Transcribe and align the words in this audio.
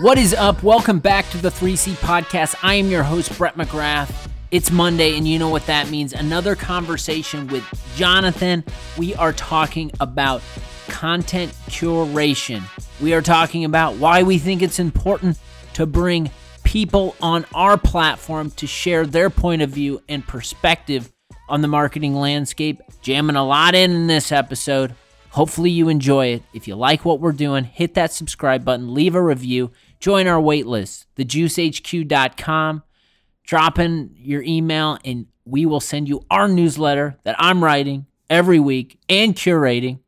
What 0.00 0.16
is 0.16 0.32
up? 0.32 0.62
Welcome 0.62 0.98
back 0.98 1.28
to 1.28 1.36
the 1.36 1.50
3C 1.50 1.92
podcast. 1.96 2.54
I 2.62 2.76
am 2.76 2.88
your 2.88 3.02
host, 3.02 3.36
Brett 3.36 3.56
McGrath. 3.56 4.30
It's 4.50 4.70
Monday, 4.70 5.18
and 5.18 5.28
you 5.28 5.38
know 5.38 5.50
what 5.50 5.66
that 5.66 5.90
means. 5.90 6.14
Another 6.14 6.56
conversation 6.56 7.48
with 7.48 7.62
Jonathan. 7.96 8.64
We 8.96 9.14
are 9.16 9.34
talking 9.34 9.90
about 10.00 10.40
content 10.88 11.52
curation. 11.68 12.62
We 12.98 13.12
are 13.12 13.20
talking 13.20 13.66
about 13.66 13.96
why 13.96 14.22
we 14.22 14.38
think 14.38 14.62
it's 14.62 14.78
important 14.78 15.38
to 15.74 15.84
bring 15.84 16.30
people 16.64 17.14
on 17.20 17.44
our 17.54 17.76
platform 17.76 18.52
to 18.52 18.66
share 18.66 19.04
their 19.04 19.28
point 19.28 19.60
of 19.60 19.68
view 19.68 20.00
and 20.08 20.26
perspective 20.26 21.12
on 21.46 21.60
the 21.60 21.68
marketing 21.68 22.14
landscape. 22.14 22.80
Jamming 23.02 23.36
a 23.36 23.44
lot 23.44 23.74
in 23.74 23.90
in 23.90 24.06
this 24.06 24.32
episode. 24.32 24.94
Hopefully, 25.32 25.70
you 25.70 25.90
enjoy 25.90 26.28
it. 26.28 26.42
If 26.54 26.66
you 26.66 26.74
like 26.74 27.04
what 27.04 27.20
we're 27.20 27.32
doing, 27.32 27.64
hit 27.64 27.94
that 27.94 28.12
subscribe 28.12 28.64
button, 28.64 28.94
leave 28.94 29.14
a 29.14 29.22
review, 29.22 29.70
join 30.00 30.26
our 30.26 30.40
waitlist, 30.40 31.06
thejuicehq.com. 31.16 32.82
Drop 33.44 33.78
in 33.78 34.14
your 34.16 34.42
email, 34.42 34.98
and 35.04 35.26
we 35.44 35.66
will 35.66 35.80
send 35.80 36.08
you 36.08 36.24
our 36.30 36.48
newsletter 36.48 37.16
that 37.24 37.36
I'm 37.38 37.62
writing 37.62 38.06
every 38.28 38.60
week 38.60 38.98
and 39.08 39.34
curating. 39.34 40.00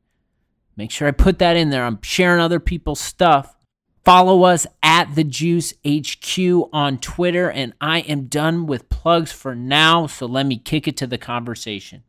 Make 0.77 0.91
sure 0.91 1.09
I 1.09 1.13
put 1.13 1.39
that 1.41 1.57
in 1.57 1.71
there. 1.71 1.85
I'm 1.85 2.01
sharing 2.03 2.41
other 2.41 2.61
people's 2.61 3.01
stuff. 3.01 3.57
Follow 4.05 4.43
us 4.45 4.67
at 4.83 5.15
the 5.15 5.25
Juice 5.25 5.75
HQ 5.87 6.69
on 6.73 6.99
Twitter, 6.99 7.51
and 7.51 7.73
I 7.81 8.01
am 8.01 8.27
done 8.27 8.67
with 8.67 8.89
plugs 8.89 9.33
for 9.33 9.55
now. 9.55 10.07
So 10.07 10.27
let 10.27 10.47
me 10.47 10.59
kick 10.59 10.89
it 10.89 10.97
to 10.99 11.07
the 11.07 11.19
conversation. 11.19 12.03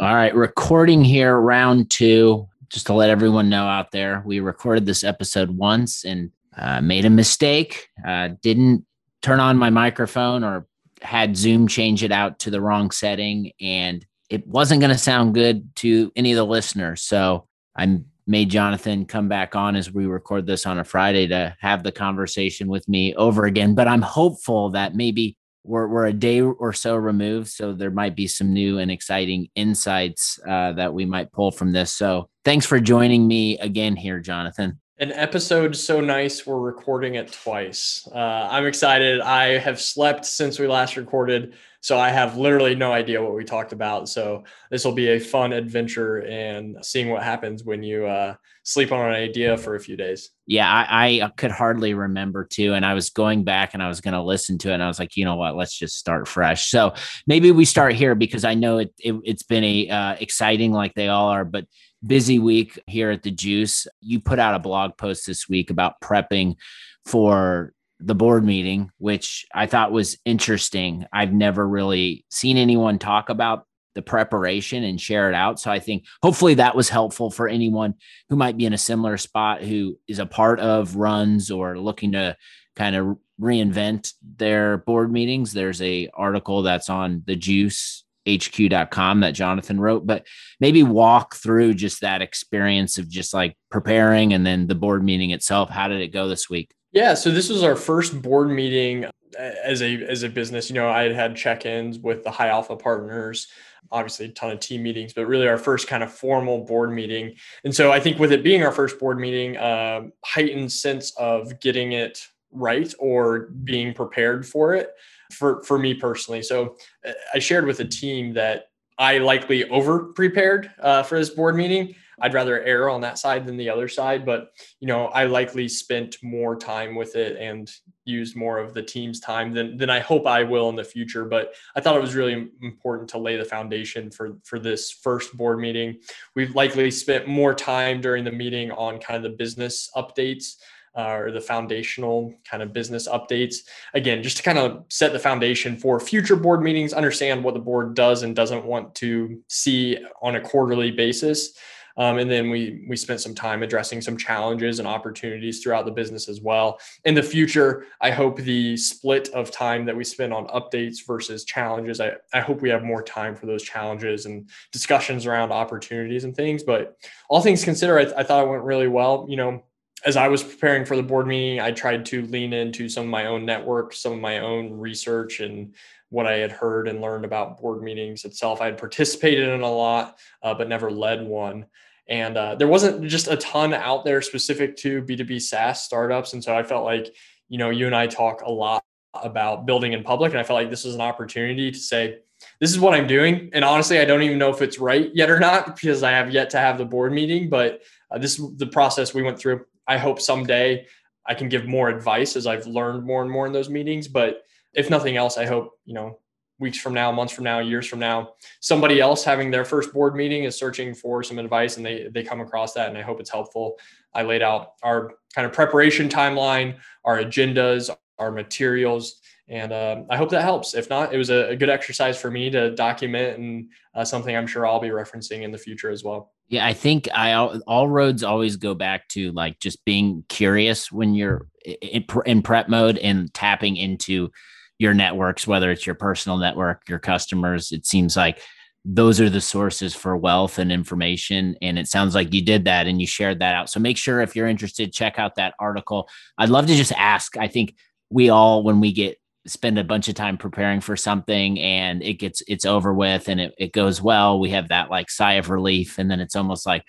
All 0.00 0.14
right, 0.14 0.34
recording 0.34 1.04
here, 1.04 1.36
round 1.36 1.90
two 1.90 2.48
just 2.72 2.86
to 2.86 2.94
let 2.94 3.10
everyone 3.10 3.50
know 3.50 3.66
out 3.66 3.90
there, 3.90 4.22
we 4.24 4.40
recorded 4.40 4.86
this 4.86 5.04
episode 5.04 5.50
once 5.50 6.04
and 6.04 6.30
uh, 6.56 6.80
made 6.80 7.04
a 7.04 7.10
mistake. 7.10 7.88
Uh, 8.06 8.30
didn't 8.42 8.84
turn 9.22 9.40
on 9.40 9.56
my 9.56 9.70
microphone 9.70 10.44
or 10.44 10.66
had 11.00 11.36
Zoom 11.36 11.66
change 11.66 12.02
it 12.02 12.12
out 12.12 12.38
to 12.40 12.50
the 12.50 12.60
wrong 12.60 12.90
setting, 12.90 13.52
and 13.60 14.04
it 14.30 14.46
wasn't 14.46 14.80
going 14.80 14.92
to 14.92 14.98
sound 14.98 15.34
good 15.34 15.74
to 15.76 16.12
any 16.16 16.32
of 16.32 16.36
the 16.36 16.46
listeners. 16.46 17.02
So 17.02 17.46
I 17.76 18.00
made 18.26 18.50
Jonathan 18.50 19.04
come 19.04 19.28
back 19.28 19.56
on 19.56 19.76
as 19.76 19.92
we 19.92 20.06
record 20.06 20.46
this 20.46 20.66
on 20.66 20.78
a 20.78 20.84
Friday 20.84 21.26
to 21.28 21.56
have 21.60 21.82
the 21.82 21.92
conversation 21.92 22.68
with 22.68 22.88
me 22.88 23.14
over 23.14 23.46
again. 23.46 23.74
But 23.74 23.88
I'm 23.88 24.02
hopeful 24.02 24.70
that 24.70 24.94
maybe 24.94 25.36
we're, 25.64 25.86
we're 25.86 26.06
a 26.06 26.12
day 26.12 26.40
or 26.40 26.72
so 26.72 26.96
removed 26.96 27.48
so 27.48 27.72
there 27.72 27.90
might 27.90 28.16
be 28.16 28.26
some 28.26 28.52
new 28.52 28.78
and 28.78 28.90
exciting 28.90 29.48
insights 29.54 30.38
uh, 30.46 30.72
that 30.72 30.92
we 30.92 31.04
might 31.04 31.32
pull 31.32 31.50
from 31.50 31.72
this 31.72 31.94
so 31.94 32.28
thanks 32.44 32.66
for 32.66 32.80
joining 32.80 33.28
me 33.28 33.58
again 33.58 33.94
here 33.94 34.18
jonathan 34.18 34.80
an 35.02 35.10
episode 35.14 35.74
so 35.74 36.00
nice 36.00 36.46
we're 36.46 36.60
recording 36.60 37.16
it 37.16 37.32
twice. 37.32 38.08
Uh, 38.14 38.18
i'm 38.52 38.66
excited. 38.66 39.20
I 39.20 39.58
have 39.58 39.80
slept 39.80 40.24
since 40.24 40.60
we 40.60 40.68
last 40.68 40.96
recorded 40.96 41.54
so 41.82 41.98
i 41.98 42.08
have 42.08 42.38
literally 42.38 42.74
no 42.74 42.90
idea 42.92 43.22
what 43.22 43.34
we 43.34 43.44
talked 43.44 43.72
about 43.72 44.08
so 44.08 44.42
this 44.70 44.84
will 44.84 44.94
be 44.94 45.08
a 45.08 45.18
fun 45.18 45.52
adventure 45.52 46.22
and 46.22 46.76
seeing 46.82 47.10
what 47.10 47.22
happens 47.22 47.64
when 47.64 47.82
you 47.82 48.06
uh, 48.06 48.34
sleep 48.64 48.92
on 48.92 49.08
an 49.08 49.14
idea 49.14 49.56
for 49.56 49.74
a 49.74 49.80
few 49.80 49.96
days. 49.96 50.30
Yeah, 50.46 50.70
I, 50.70 51.20
I 51.22 51.28
could 51.36 51.50
hardly 51.50 51.94
remember 51.94 52.44
too. 52.44 52.74
And 52.74 52.86
I 52.86 52.94
was 52.94 53.10
going 53.10 53.44
back 53.44 53.74
and 53.74 53.82
I 53.82 53.88
was 53.88 54.00
going 54.00 54.14
to 54.14 54.22
listen 54.22 54.58
to 54.58 54.70
it. 54.70 54.74
And 54.74 54.82
I 54.82 54.88
was 54.88 54.98
like, 54.98 55.16
you 55.16 55.24
know 55.24 55.36
what? 55.36 55.56
Let's 55.56 55.76
just 55.76 55.98
start 55.98 56.28
fresh. 56.28 56.70
So 56.70 56.94
maybe 57.26 57.50
we 57.50 57.64
start 57.64 57.94
here 57.94 58.14
because 58.14 58.44
I 58.44 58.54
know 58.54 58.78
it, 58.78 58.92
it 58.98 59.14
has 59.26 59.42
been 59.42 59.64
a 59.64 59.88
uh, 59.88 60.16
exciting 60.20 60.72
like 60.72 60.94
they 60.94 61.08
all 61.08 61.28
are, 61.28 61.44
but 61.44 61.66
busy 62.04 62.38
week 62.38 62.80
here 62.86 63.10
at 63.10 63.22
the 63.22 63.30
Juice. 63.30 63.86
You 64.00 64.20
put 64.20 64.38
out 64.38 64.54
a 64.54 64.60
blog 64.60 64.96
post 64.96 65.26
this 65.26 65.48
week 65.48 65.70
about 65.70 66.00
prepping 66.00 66.56
for 67.04 67.72
the 68.04 68.14
board 68.14 68.44
meeting, 68.44 68.90
which 68.98 69.46
I 69.54 69.66
thought 69.66 69.92
was 69.92 70.18
interesting. 70.24 71.06
I've 71.12 71.32
never 71.32 71.66
really 71.66 72.24
seen 72.30 72.56
anyone 72.56 72.98
talk 72.98 73.28
about 73.28 73.66
the 73.94 74.02
preparation 74.02 74.84
and 74.84 75.00
share 75.00 75.28
it 75.28 75.34
out. 75.34 75.60
So 75.60 75.70
I 75.70 75.78
think 75.78 76.04
hopefully 76.22 76.54
that 76.54 76.74
was 76.74 76.88
helpful 76.88 77.30
for 77.30 77.48
anyone 77.48 77.94
who 78.28 78.36
might 78.36 78.56
be 78.56 78.64
in 78.64 78.72
a 78.72 78.78
similar 78.78 79.18
spot 79.18 79.62
who 79.62 79.98
is 80.08 80.18
a 80.18 80.26
part 80.26 80.60
of 80.60 80.96
runs 80.96 81.50
or 81.50 81.78
looking 81.78 82.12
to 82.12 82.36
kind 82.74 82.96
of 82.96 83.18
reinvent 83.40 84.12
their 84.22 84.78
board 84.78 85.12
meetings. 85.12 85.52
There's 85.52 85.82
a 85.82 86.08
article 86.14 86.62
that's 86.62 86.88
on 86.88 87.22
the 87.26 87.36
juice 87.36 88.04
hq.com 88.26 89.20
that 89.20 89.32
Jonathan 89.34 89.80
wrote, 89.80 90.06
but 90.06 90.26
maybe 90.60 90.82
walk 90.82 91.34
through 91.34 91.74
just 91.74 92.00
that 92.00 92.22
experience 92.22 92.98
of 92.98 93.08
just 93.08 93.34
like 93.34 93.56
preparing 93.70 94.32
and 94.32 94.46
then 94.46 94.66
the 94.66 94.74
board 94.74 95.02
meeting 95.02 95.30
itself. 95.30 95.70
How 95.70 95.88
did 95.88 96.00
it 96.00 96.12
go 96.12 96.28
this 96.28 96.48
week? 96.48 96.72
Yeah, 96.92 97.14
so 97.14 97.30
this 97.30 97.48
was 97.48 97.62
our 97.62 97.76
first 97.76 98.20
board 98.20 98.48
meeting 98.48 99.06
as 99.38 99.82
a 99.82 100.04
as 100.04 100.22
a 100.22 100.28
business. 100.28 100.68
You 100.68 100.74
know, 100.74 100.88
I 100.88 101.04
had 101.04 101.12
had 101.12 101.36
check-ins 101.36 101.98
with 101.98 102.22
the 102.22 102.30
high 102.30 102.48
alpha 102.48 102.76
partners 102.76 103.48
obviously 103.90 104.26
a 104.26 104.28
ton 104.30 104.50
of 104.50 104.60
team 104.60 104.82
meetings, 104.82 105.12
but 105.12 105.26
really 105.26 105.46
our 105.48 105.58
first 105.58 105.86
kind 105.86 106.02
of 106.02 106.12
formal 106.12 106.64
board 106.64 106.92
meeting. 106.92 107.34
And 107.64 107.74
so 107.74 107.92
I 107.92 108.00
think 108.00 108.18
with 108.18 108.32
it 108.32 108.42
being 108.42 108.62
our 108.62 108.72
first 108.72 108.98
board 108.98 109.18
meeting, 109.18 109.56
uh, 109.56 110.02
heightened 110.24 110.72
sense 110.72 111.12
of 111.18 111.60
getting 111.60 111.92
it 111.92 112.26
right 112.52 112.92
or 112.98 113.50
being 113.64 113.94
prepared 113.94 114.46
for 114.46 114.74
it 114.74 114.90
for, 115.32 115.62
for 115.64 115.78
me 115.78 115.94
personally. 115.94 116.42
So 116.42 116.76
uh, 117.06 117.12
I 117.34 117.38
shared 117.38 117.66
with 117.66 117.78
the 117.78 117.84
team 117.84 118.34
that 118.34 118.68
I 118.98 119.18
likely 119.18 119.68
over 119.68 120.04
prepared 120.12 120.70
uh, 120.80 121.02
for 121.02 121.18
this 121.18 121.30
board 121.30 121.56
meeting. 121.56 121.94
I'd 122.22 122.34
rather 122.34 122.62
err 122.62 122.88
on 122.88 123.00
that 123.00 123.18
side 123.18 123.44
than 123.44 123.56
the 123.56 123.68
other 123.68 123.88
side, 123.88 124.24
but 124.24 124.52
you 124.78 124.86
know, 124.86 125.06
I 125.06 125.24
likely 125.24 125.68
spent 125.68 126.16
more 126.22 126.56
time 126.56 126.94
with 126.94 127.16
it 127.16 127.36
and 127.36 127.70
used 128.04 128.36
more 128.36 128.58
of 128.58 128.74
the 128.74 128.82
team's 128.82 129.20
time 129.20 129.52
than 129.52 129.76
than 129.76 129.90
I 129.90 129.98
hope 129.98 130.26
I 130.26 130.44
will 130.44 130.68
in 130.68 130.76
the 130.76 130.84
future. 130.84 131.24
But 131.24 131.54
I 131.74 131.80
thought 131.80 131.96
it 131.96 132.00
was 132.00 132.14
really 132.14 132.48
important 132.62 133.10
to 133.10 133.18
lay 133.18 133.36
the 133.36 133.44
foundation 133.44 134.10
for 134.10 134.38
for 134.44 134.60
this 134.60 134.90
first 134.90 135.36
board 135.36 135.58
meeting. 135.58 135.98
We've 136.36 136.54
likely 136.54 136.90
spent 136.92 137.26
more 137.26 137.54
time 137.54 138.00
during 138.00 138.24
the 138.24 138.32
meeting 138.32 138.70
on 138.70 139.00
kind 139.00 139.16
of 139.16 139.30
the 139.30 139.36
business 139.36 139.90
updates. 139.96 140.56
Uh, 140.94 141.16
or 141.16 141.30
the 141.30 141.40
foundational 141.40 142.34
kind 142.44 142.62
of 142.62 142.74
business 142.74 143.08
updates. 143.08 143.60
Again, 143.94 144.22
just 144.22 144.36
to 144.36 144.42
kind 144.42 144.58
of 144.58 144.84
set 144.90 145.14
the 145.14 145.18
foundation 145.18 145.74
for 145.74 145.98
future 145.98 146.36
board 146.36 146.62
meetings, 146.62 146.92
understand 146.92 147.42
what 147.42 147.54
the 147.54 147.60
board 147.60 147.94
does 147.94 148.24
and 148.24 148.36
doesn't 148.36 148.66
want 148.66 148.94
to 148.96 149.40
see 149.48 149.96
on 150.20 150.36
a 150.36 150.40
quarterly 150.42 150.90
basis. 150.90 151.56
Um, 151.96 152.18
and 152.18 152.30
then 152.30 152.50
we 152.50 152.84
we 152.88 152.96
spent 152.96 153.20
some 153.20 153.34
time 153.34 153.62
addressing 153.62 154.00
some 154.00 154.16
challenges 154.16 154.78
and 154.78 154.88
opportunities 154.88 155.62
throughout 155.62 155.84
the 155.84 155.92
business 155.92 156.28
as 156.28 156.40
well. 156.40 156.78
In 157.04 157.14
the 157.14 157.22
future, 157.22 157.86
I 158.00 158.10
hope 158.10 158.38
the 158.38 158.76
split 158.76 159.28
of 159.30 159.50
time 159.50 159.84
that 159.86 159.96
we 159.96 160.04
spend 160.04 160.32
on 160.32 160.46
updates 160.48 161.06
versus 161.06 161.44
challenges, 161.44 162.00
I, 162.00 162.12
I 162.32 162.40
hope 162.40 162.62
we 162.62 162.70
have 162.70 162.82
more 162.82 163.02
time 163.02 163.34
for 163.34 163.46
those 163.46 163.62
challenges 163.62 164.26
and 164.26 164.48
discussions 164.72 165.26
around 165.26 165.52
opportunities 165.52 166.24
and 166.24 166.34
things. 166.34 166.62
But 166.62 166.96
all 167.28 167.40
things 167.40 167.64
considered, 167.64 168.12
I, 168.14 168.20
I 168.20 168.22
thought 168.22 168.44
it 168.44 168.48
went 168.48 168.64
really 168.64 168.88
well. 168.88 169.26
You 169.28 169.36
know, 169.36 169.62
as 170.04 170.16
I 170.16 170.28
was 170.28 170.42
preparing 170.42 170.84
for 170.84 170.96
the 170.96 171.02
board 171.02 171.26
meeting, 171.26 171.60
I 171.60 171.70
tried 171.70 172.04
to 172.06 172.22
lean 172.26 172.52
into 172.52 172.88
some 172.88 173.04
of 173.04 173.10
my 173.10 173.26
own 173.26 173.44
network, 173.44 173.92
some 173.92 174.12
of 174.12 174.20
my 174.20 174.38
own 174.38 174.72
research, 174.78 175.40
and 175.40 175.74
what 176.08 176.26
I 176.26 176.38
had 176.38 176.52
heard 176.52 176.88
and 176.88 177.00
learned 177.00 177.24
about 177.24 177.60
board 177.60 177.82
meetings 177.82 178.24
itself. 178.24 178.60
I 178.60 178.66
had 178.66 178.78
participated 178.78 179.48
in 179.48 179.62
a 179.62 179.70
lot, 179.70 180.18
uh, 180.42 180.54
but 180.54 180.68
never 180.68 180.90
led 180.90 181.26
one. 181.26 181.66
And 182.08 182.36
uh, 182.36 182.54
there 182.56 182.68
wasn't 182.68 183.06
just 183.08 183.28
a 183.28 183.36
ton 183.36 183.72
out 183.72 184.04
there 184.04 184.20
specific 184.20 184.76
to 184.78 185.02
B2B 185.02 185.40
SaaS 185.40 185.82
startups. 185.82 186.34
And 186.34 186.44
so 186.44 186.54
I 186.54 186.62
felt 186.62 186.84
like, 186.84 187.14
you 187.48 187.58
know, 187.58 187.70
you 187.70 187.86
and 187.86 187.96
I 187.96 188.08
talk 188.08 188.42
a 188.42 188.50
lot 188.50 188.84
about 189.14 189.66
building 189.66 189.92
in 189.92 190.02
public. 190.02 190.32
And 190.32 190.40
I 190.40 190.42
felt 190.42 190.58
like 190.58 190.68
this 190.68 190.84
was 190.84 190.94
an 190.94 191.00
opportunity 191.00 191.70
to 191.70 191.78
say, 191.78 192.18
this 192.60 192.70
is 192.70 192.80
what 192.80 192.92
I'm 192.92 193.06
doing. 193.06 193.50
And 193.52 193.64
honestly, 193.64 193.98
I 193.98 194.04
don't 194.04 194.22
even 194.22 194.38
know 194.38 194.50
if 194.50 194.62
it's 194.62 194.78
right 194.78 195.10
yet 195.14 195.30
or 195.30 195.38
not 195.38 195.76
because 195.76 196.02
I 196.02 196.10
have 196.10 196.30
yet 196.30 196.50
to 196.50 196.58
have 196.58 196.76
the 196.76 196.84
board 196.84 197.12
meeting, 197.12 197.48
but 197.48 197.82
uh, 198.10 198.18
this 198.18 198.38
is 198.38 198.56
the 198.56 198.66
process 198.66 199.14
we 199.14 199.22
went 199.22 199.38
through. 199.38 199.64
I 199.86 199.98
hope 199.98 200.20
someday 200.20 200.86
I 201.26 201.34
can 201.34 201.48
give 201.48 201.66
more 201.66 201.88
advice 201.88 202.36
as 202.36 202.46
I've 202.46 202.66
learned 202.66 203.04
more 203.04 203.22
and 203.22 203.30
more 203.30 203.46
in 203.46 203.52
those 203.52 203.70
meetings. 203.70 204.08
But 204.08 204.42
if 204.74 204.90
nothing 204.90 205.16
else, 205.16 205.38
I 205.38 205.46
hope, 205.46 205.72
you 205.84 205.94
know, 205.94 206.18
weeks 206.58 206.78
from 206.78 206.94
now, 206.94 207.10
months 207.10 207.32
from 207.32 207.44
now, 207.44 207.58
years 207.58 207.86
from 207.86 207.98
now, 207.98 208.34
somebody 208.60 209.00
else 209.00 209.24
having 209.24 209.50
their 209.50 209.64
first 209.64 209.92
board 209.92 210.14
meeting 210.14 210.44
is 210.44 210.56
searching 210.56 210.94
for 210.94 211.22
some 211.22 211.38
advice 211.38 211.76
and 211.76 211.84
they 211.84 212.08
they 212.12 212.22
come 212.22 212.40
across 212.40 212.72
that 212.74 212.88
and 212.88 212.96
I 212.96 213.02
hope 213.02 213.20
it's 213.20 213.30
helpful. 213.30 213.78
I 214.14 214.22
laid 214.22 214.42
out 214.42 214.74
our 214.82 215.14
kind 215.34 215.46
of 215.46 215.52
preparation 215.52 216.08
timeline, 216.08 216.76
our 217.04 217.18
agendas, 217.18 217.90
our 218.18 218.30
materials, 218.30 219.21
and 219.48 219.72
uh, 219.72 220.02
I 220.08 220.16
hope 220.16 220.30
that 220.30 220.42
helps. 220.42 220.74
If 220.74 220.88
not, 220.88 221.12
it 221.12 221.18
was 221.18 221.30
a, 221.30 221.50
a 221.50 221.56
good 221.56 221.68
exercise 221.68 222.20
for 222.20 222.30
me 222.30 222.48
to 222.50 222.74
document 222.74 223.38
and 223.38 223.68
uh, 223.94 224.04
something 224.04 224.34
I'm 224.34 224.46
sure 224.46 224.66
I'll 224.66 224.80
be 224.80 224.88
referencing 224.88 225.42
in 225.42 225.50
the 225.50 225.58
future 225.58 225.90
as 225.90 226.04
well. 226.04 226.32
Yeah, 226.48 226.66
I 226.66 226.72
think 226.72 227.08
I 227.14 227.32
all 227.34 227.88
roads 227.88 228.22
always 228.22 228.56
go 228.56 228.74
back 228.74 229.08
to 229.08 229.32
like 229.32 229.58
just 229.58 229.84
being 229.84 230.24
curious 230.28 230.92
when 230.92 231.14
you're 231.14 231.46
in, 231.64 232.04
in 232.26 232.42
prep 232.42 232.68
mode 232.68 232.98
and 232.98 233.32
tapping 233.34 233.76
into 233.76 234.30
your 234.78 234.94
networks, 234.94 235.46
whether 235.46 235.70
it's 235.70 235.86
your 235.86 235.94
personal 235.94 236.38
network, 236.38 236.82
your 236.88 236.98
customers. 236.98 237.72
It 237.72 237.86
seems 237.86 238.16
like 238.16 238.40
those 238.84 239.20
are 239.20 239.30
the 239.30 239.40
sources 239.40 239.94
for 239.94 240.16
wealth 240.16 240.58
and 240.58 240.72
information. 240.72 241.56
And 241.62 241.78
it 241.78 241.86
sounds 241.86 242.14
like 242.14 242.34
you 242.34 242.42
did 242.42 242.64
that 242.64 242.86
and 242.86 243.00
you 243.00 243.06
shared 243.06 243.38
that 243.38 243.54
out. 243.54 243.70
So 243.70 243.78
make 243.78 243.96
sure 243.96 244.20
if 244.20 244.34
you're 244.34 244.48
interested, 244.48 244.92
check 244.92 245.18
out 245.18 245.36
that 245.36 245.54
article. 245.60 246.08
I'd 246.36 246.48
love 246.48 246.66
to 246.66 246.74
just 246.74 246.92
ask. 246.92 247.36
I 247.36 247.46
think 247.46 247.76
we 248.10 248.28
all, 248.28 248.64
when 248.64 248.80
we 248.80 248.92
get 248.92 249.18
spend 249.46 249.78
a 249.78 249.84
bunch 249.84 250.08
of 250.08 250.14
time 250.14 250.38
preparing 250.38 250.80
for 250.80 250.96
something 250.96 251.58
and 251.58 252.02
it 252.02 252.14
gets 252.14 252.42
it's 252.46 252.64
over 252.64 252.94
with 252.94 253.28
and 253.28 253.40
it, 253.40 253.54
it 253.58 253.72
goes 253.72 254.00
well, 254.00 254.38
we 254.38 254.50
have 254.50 254.68
that 254.68 254.90
like 254.90 255.10
sigh 255.10 255.34
of 255.34 255.50
relief. 255.50 255.98
And 255.98 256.10
then 256.10 256.20
it's 256.20 256.36
almost 256.36 256.64
like, 256.66 256.84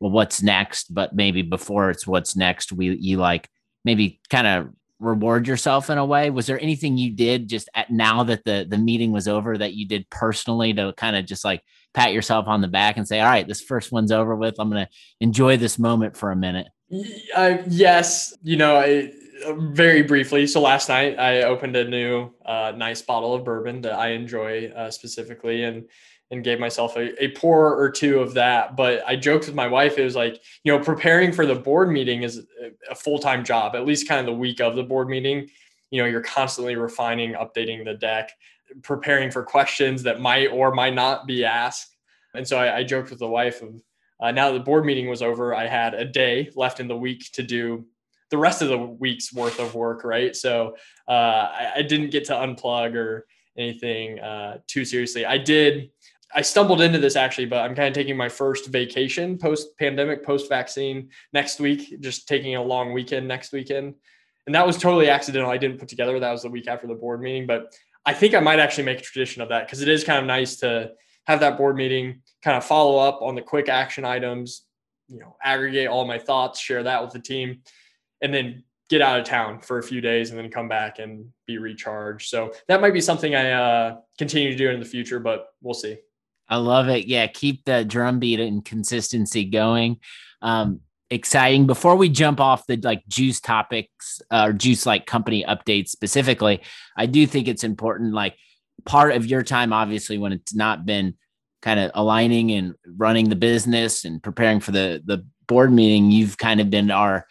well, 0.00 0.10
what's 0.10 0.42
next? 0.42 0.94
But 0.94 1.14
maybe 1.14 1.42
before 1.42 1.90
it's 1.90 2.06
what's 2.06 2.36
next, 2.36 2.72
we 2.72 2.96
you 2.96 3.18
like 3.18 3.48
maybe 3.84 4.20
kind 4.30 4.46
of 4.46 4.68
reward 5.00 5.46
yourself 5.46 5.90
in 5.90 5.98
a 5.98 6.04
way 6.04 6.28
was 6.28 6.46
there 6.46 6.60
anything 6.60 6.98
you 6.98 7.12
did 7.12 7.48
just 7.48 7.68
at 7.74 7.88
now 7.88 8.24
that 8.24 8.44
the 8.44 8.66
the 8.68 8.76
meeting 8.76 9.12
was 9.12 9.28
over 9.28 9.56
that 9.56 9.74
you 9.74 9.86
did 9.86 10.08
personally 10.10 10.74
to 10.74 10.92
kind 10.96 11.14
of 11.14 11.24
just 11.24 11.44
like 11.44 11.62
pat 11.94 12.12
yourself 12.12 12.48
on 12.48 12.60
the 12.60 12.66
back 12.66 12.96
and 12.96 13.06
say 13.06 13.20
all 13.20 13.28
right 13.28 13.46
this 13.46 13.60
first 13.60 13.92
one's 13.92 14.10
over 14.10 14.34
with 14.34 14.56
i'm 14.58 14.72
to 14.72 14.88
enjoy 15.20 15.56
this 15.56 15.78
moment 15.78 16.16
for 16.16 16.32
a 16.32 16.36
minute 16.36 16.66
uh, 17.36 17.58
yes 17.68 18.36
you 18.42 18.56
know 18.56 18.76
I, 18.76 19.12
very 19.72 20.02
briefly 20.02 20.46
so 20.46 20.60
last 20.60 20.88
night 20.88 21.18
i 21.18 21.42
opened 21.42 21.76
a 21.76 21.88
new 21.88 22.30
uh, 22.44 22.72
nice 22.76 23.02
bottle 23.02 23.34
of 23.34 23.44
bourbon 23.44 23.80
that 23.80 23.92
i 23.92 24.08
enjoy 24.08 24.66
uh, 24.76 24.90
specifically 24.90 25.64
and 25.64 25.84
and 26.30 26.44
gave 26.44 26.60
myself 26.60 26.96
a, 26.96 27.22
a 27.22 27.28
pour 27.32 27.74
or 27.78 27.90
two 27.90 28.20
of 28.20 28.34
that. 28.34 28.76
But 28.76 29.02
I 29.06 29.16
joked 29.16 29.46
with 29.46 29.54
my 29.54 29.66
wife, 29.66 29.96
it 29.96 30.04
was 30.04 30.16
like, 30.16 30.40
you 30.62 30.72
know, 30.72 30.82
preparing 30.82 31.32
for 31.32 31.46
the 31.46 31.54
board 31.54 31.90
meeting 31.90 32.22
is 32.22 32.46
a 32.90 32.94
full 32.94 33.18
time 33.18 33.44
job, 33.44 33.74
at 33.74 33.86
least 33.86 34.08
kind 34.08 34.20
of 34.20 34.26
the 34.26 34.38
week 34.38 34.60
of 34.60 34.76
the 34.76 34.82
board 34.82 35.08
meeting. 35.08 35.48
You 35.90 36.02
know, 36.02 36.08
you're 36.08 36.22
constantly 36.22 36.76
refining, 36.76 37.32
updating 37.32 37.84
the 37.84 37.94
deck, 37.94 38.30
preparing 38.82 39.30
for 39.30 39.42
questions 39.42 40.02
that 40.02 40.20
might 40.20 40.48
or 40.48 40.74
might 40.74 40.94
not 40.94 41.26
be 41.26 41.44
asked. 41.44 41.96
And 42.34 42.46
so 42.46 42.58
I, 42.58 42.78
I 42.78 42.84
joked 42.84 43.08
with 43.08 43.20
the 43.20 43.28
wife 43.28 43.62
of 43.62 43.80
uh, 44.20 44.32
now 44.32 44.50
that 44.50 44.58
the 44.58 44.64
board 44.64 44.84
meeting 44.84 45.08
was 45.08 45.22
over, 45.22 45.54
I 45.54 45.66
had 45.66 45.94
a 45.94 46.04
day 46.04 46.50
left 46.56 46.80
in 46.80 46.88
the 46.88 46.96
week 46.96 47.30
to 47.32 47.42
do 47.42 47.86
the 48.30 48.38
rest 48.38 48.62
of 48.62 48.68
the 48.68 48.78
week's 48.78 49.32
worth 49.32 49.58
of 49.58 49.74
work, 49.74 50.04
right? 50.04 50.36
So 50.36 50.76
uh, 51.08 51.12
I, 51.12 51.72
I, 51.76 51.82
didn't 51.82 52.10
get 52.10 52.26
to 52.26 52.34
unplug 52.34 52.94
or 52.94 53.26
anything 53.56 54.20
uh, 54.20 54.58
too 54.66 54.84
seriously. 54.84 55.24
I 55.24 55.38
did 55.38 55.90
I 56.34 56.42
stumbled 56.42 56.82
into 56.82 56.98
this 56.98 57.16
actually, 57.16 57.46
but 57.46 57.60
I'm 57.60 57.74
kind 57.74 57.88
of 57.88 57.94
taking 57.94 58.16
my 58.16 58.28
first 58.28 58.66
vacation 58.66 59.38
post 59.38 59.68
pandemic, 59.78 60.24
post 60.24 60.48
vaccine 60.48 61.08
next 61.32 61.58
week, 61.58 62.00
just 62.00 62.28
taking 62.28 62.56
a 62.56 62.62
long 62.62 62.92
weekend 62.92 63.26
next 63.26 63.52
weekend. 63.52 63.94
And 64.46 64.54
that 64.54 64.66
was 64.66 64.76
totally 64.76 65.08
accidental. 65.08 65.50
I 65.50 65.56
didn't 65.56 65.78
put 65.78 65.88
together. 65.88 66.18
That 66.20 66.30
was 66.30 66.42
the 66.42 66.50
week 66.50 66.68
after 66.68 66.86
the 66.86 66.94
board 66.94 67.20
meeting, 67.20 67.46
but 67.46 67.74
I 68.04 68.14
think 68.14 68.34
I 68.34 68.40
might 68.40 68.60
actually 68.60 68.84
make 68.84 68.98
a 68.98 69.02
tradition 69.02 69.42
of 69.42 69.48
that 69.50 69.66
because 69.66 69.82
it 69.82 69.88
is 69.88 70.04
kind 70.04 70.18
of 70.18 70.24
nice 70.24 70.56
to 70.56 70.92
have 71.26 71.40
that 71.40 71.58
board 71.58 71.76
meeting, 71.76 72.22
kind 72.42 72.56
of 72.56 72.64
follow 72.64 72.98
up 72.98 73.20
on 73.20 73.34
the 73.34 73.42
quick 73.42 73.68
action 73.68 74.04
items, 74.04 74.62
you 75.08 75.18
know, 75.18 75.36
aggregate 75.42 75.88
all 75.88 76.06
my 76.06 76.18
thoughts, 76.18 76.60
share 76.60 76.82
that 76.82 77.02
with 77.02 77.12
the 77.12 77.18
team, 77.18 77.60
and 78.20 78.32
then 78.32 78.64
get 78.88 79.02
out 79.02 79.20
of 79.20 79.26
town 79.26 79.60
for 79.60 79.78
a 79.78 79.82
few 79.82 80.00
days 80.00 80.30
and 80.30 80.38
then 80.38 80.50
come 80.50 80.68
back 80.68 80.98
and 80.98 81.26
be 81.46 81.58
recharged. 81.58 82.28
So 82.28 82.52
that 82.68 82.80
might 82.80 82.94
be 82.94 83.00
something 83.00 83.34
I 83.34 83.52
uh, 83.52 83.96
continue 84.16 84.50
to 84.50 84.56
do 84.56 84.70
in 84.70 84.80
the 84.80 84.86
future, 84.86 85.20
but 85.20 85.48
we'll 85.60 85.74
see. 85.74 85.98
I 86.48 86.56
love 86.56 86.88
it. 86.88 87.06
Yeah, 87.06 87.26
keep 87.26 87.64
the 87.64 87.84
drumbeat 87.84 88.40
and 88.40 88.64
consistency 88.64 89.44
going. 89.44 89.98
Um, 90.40 90.80
exciting. 91.10 91.66
Before 91.66 91.96
we 91.96 92.08
jump 92.08 92.40
off 92.40 92.66
the 92.66 92.76
like 92.78 93.06
juice 93.06 93.40
topics 93.40 94.22
uh, 94.30 94.46
or 94.48 94.52
juice 94.54 94.86
like 94.86 95.04
company 95.04 95.44
updates 95.46 95.88
specifically, 95.88 96.62
I 96.96 97.06
do 97.06 97.26
think 97.26 97.48
it's 97.48 97.64
important. 97.64 98.14
Like 98.14 98.36
part 98.86 99.12
of 99.12 99.26
your 99.26 99.42
time, 99.42 99.74
obviously, 99.74 100.16
when 100.16 100.32
it's 100.32 100.54
not 100.54 100.86
been 100.86 101.14
kind 101.60 101.80
of 101.80 101.90
aligning 101.94 102.52
and 102.52 102.74
running 102.86 103.28
the 103.28 103.36
business 103.36 104.06
and 104.06 104.22
preparing 104.22 104.60
for 104.60 104.72
the 104.72 105.02
the 105.04 105.26
board 105.46 105.72
meeting, 105.72 106.10
you've 106.10 106.38
kind 106.38 106.60
of 106.60 106.70
been 106.70 106.90
our 106.90 107.26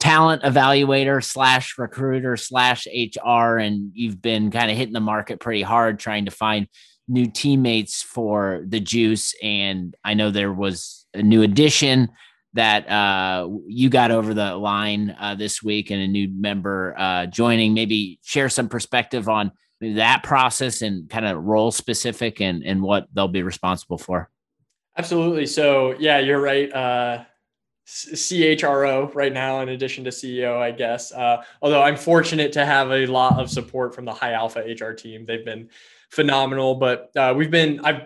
talent 0.00 0.42
evaluator 0.42 1.22
slash 1.22 1.78
recruiter 1.78 2.36
slash 2.36 2.86
HR, 2.86 3.58
and 3.58 3.90
you've 3.94 4.20
been 4.20 4.50
kind 4.50 4.70
of 4.70 4.76
hitting 4.76 4.94
the 4.94 5.00
market 5.00 5.38
pretty 5.38 5.62
hard 5.62 5.98
trying 5.98 6.24
to 6.24 6.30
find 6.30 6.66
new 7.06 7.26
teammates 7.26 8.02
for 8.02 8.64
the 8.66 8.80
Juice, 8.80 9.34
and 9.42 9.94
I 10.04 10.14
know 10.14 10.30
there 10.30 10.52
was 10.52 11.06
a 11.14 11.22
new 11.22 11.42
addition 11.42 12.08
that 12.54 12.88
uh, 12.88 13.48
you 13.66 13.90
got 13.90 14.10
over 14.10 14.34
the 14.34 14.56
line 14.56 15.14
uh, 15.20 15.34
this 15.34 15.62
week, 15.62 15.90
and 15.90 16.00
a 16.02 16.08
new 16.08 16.28
member 16.32 16.94
uh, 16.98 17.26
joining. 17.26 17.74
Maybe 17.74 18.18
share 18.22 18.48
some 18.48 18.68
perspective 18.68 19.28
on 19.28 19.52
that 19.80 20.22
process 20.22 20.82
and 20.82 21.08
kind 21.08 21.26
of 21.26 21.42
role 21.42 21.70
specific 21.70 22.40
and 22.40 22.62
and 22.64 22.82
what 22.82 23.06
they'll 23.14 23.28
be 23.28 23.42
responsible 23.42 23.98
for. 23.98 24.30
Absolutely. 24.96 25.46
So 25.46 25.94
yeah, 25.98 26.18
you're 26.18 26.40
right. 26.40 26.70
CHRO 27.90 29.12
right 29.14 29.32
now, 29.32 29.60
in 29.60 29.70
addition 29.70 30.04
to 30.04 30.10
CEO, 30.10 30.56
I 30.56 30.70
guess. 30.70 31.12
Uh, 31.12 31.42
although 31.60 31.82
I'm 31.82 31.96
fortunate 31.96 32.52
to 32.52 32.64
have 32.64 32.90
a 32.90 33.06
lot 33.06 33.40
of 33.40 33.50
support 33.50 33.94
from 33.94 34.04
the 34.04 34.12
High 34.12 34.32
Alpha 34.32 34.60
HR 34.60 34.92
team. 34.92 35.24
They've 35.24 35.44
been 35.44 35.68
phenomenal. 36.10 36.76
But 36.76 37.10
uh, 37.16 37.34
we've 37.36 37.50
been, 37.50 37.80
I've 37.84 38.02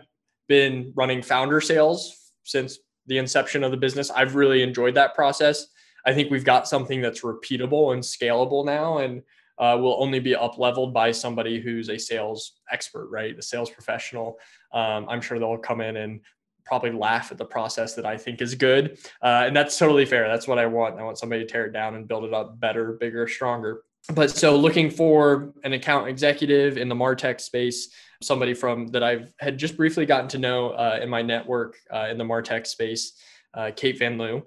been 0.48 0.92
running 0.94 1.22
founder 1.22 1.60
sales 1.60 2.32
since 2.44 2.78
the 3.06 3.18
inception 3.18 3.64
of 3.64 3.70
the 3.70 3.76
business. 3.76 4.10
I've 4.10 4.34
really 4.34 4.62
enjoyed 4.62 4.94
that 4.94 5.14
process. 5.14 5.66
I 6.06 6.12
think 6.12 6.30
we've 6.30 6.44
got 6.44 6.68
something 6.68 7.00
that's 7.00 7.22
repeatable 7.22 7.94
and 7.94 8.02
scalable 8.02 8.64
now, 8.64 8.98
and 8.98 9.22
uh, 9.58 9.78
will 9.80 9.96
only 10.02 10.20
be 10.20 10.34
up 10.34 10.58
leveled 10.58 10.92
by 10.92 11.12
somebody 11.12 11.60
who's 11.60 11.88
a 11.88 11.98
sales 11.98 12.54
expert, 12.70 13.08
right? 13.08 13.38
A 13.38 13.42
sales 13.42 13.70
professional. 13.70 14.38
Um, 14.72 15.06
I'm 15.08 15.20
sure 15.20 15.38
they'll 15.38 15.56
come 15.56 15.80
in 15.80 15.96
and 15.96 16.20
probably 16.64 16.92
laugh 16.92 17.30
at 17.30 17.38
the 17.38 17.44
process 17.44 17.94
that 17.94 18.06
I 18.06 18.16
think 18.16 18.40
is 18.40 18.54
good. 18.54 18.98
Uh, 19.22 19.44
and 19.46 19.56
that's 19.56 19.76
totally 19.78 20.04
fair. 20.04 20.28
That's 20.28 20.48
what 20.48 20.58
I 20.58 20.66
want. 20.66 20.98
I 20.98 21.02
want 21.02 21.18
somebody 21.18 21.44
to 21.44 21.50
tear 21.50 21.66
it 21.66 21.72
down 21.72 21.94
and 21.94 22.08
build 22.08 22.24
it 22.24 22.34
up 22.34 22.58
better, 22.58 22.92
bigger, 22.92 23.28
stronger 23.28 23.82
but 24.12 24.30
so 24.30 24.56
looking 24.56 24.90
for 24.90 25.52
an 25.62 25.72
account 25.72 26.08
executive 26.08 26.76
in 26.76 26.88
the 26.88 26.94
martech 26.94 27.40
space 27.40 27.88
somebody 28.22 28.52
from 28.52 28.88
that 28.88 29.02
i've 29.02 29.32
had 29.38 29.56
just 29.56 29.76
briefly 29.76 30.04
gotten 30.04 30.28
to 30.28 30.38
know 30.38 30.70
uh, 30.70 30.98
in 31.00 31.08
my 31.08 31.22
network 31.22 31.76
uh, 31.92 32.06
in 32.10 32.18
the 32.18 32.24
martech 32.24 32.66
space 32.66 33.14
uh, 33.54 33.70
kate 33.74 33.98
van 33.98 34.18
loo 34.18 34.42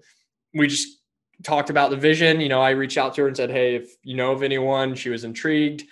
we 0.54 0.68
just 0.68 1.00
talked 1.44 1.70
about 1.70 1.90
the 1.90 1.98
vision 1.98 2.40
you 2.40 2.50
know 2.50 2.62
i 2.62 2.70
reached 2.70 2.98
out 2.98 3.14
to 3.14 3.22
her 3.22 3.28
and 3.28 3.38
said 3.38 3.50
hey 3.50 3.76
if 3.76 3.90
you 4.04 4.16
know 4.16 4.32
of 4.32 4.44
anyone 4.44 4.94
she 4.94 5.10
was 5.10 5.24
intrigued 5.24 5.84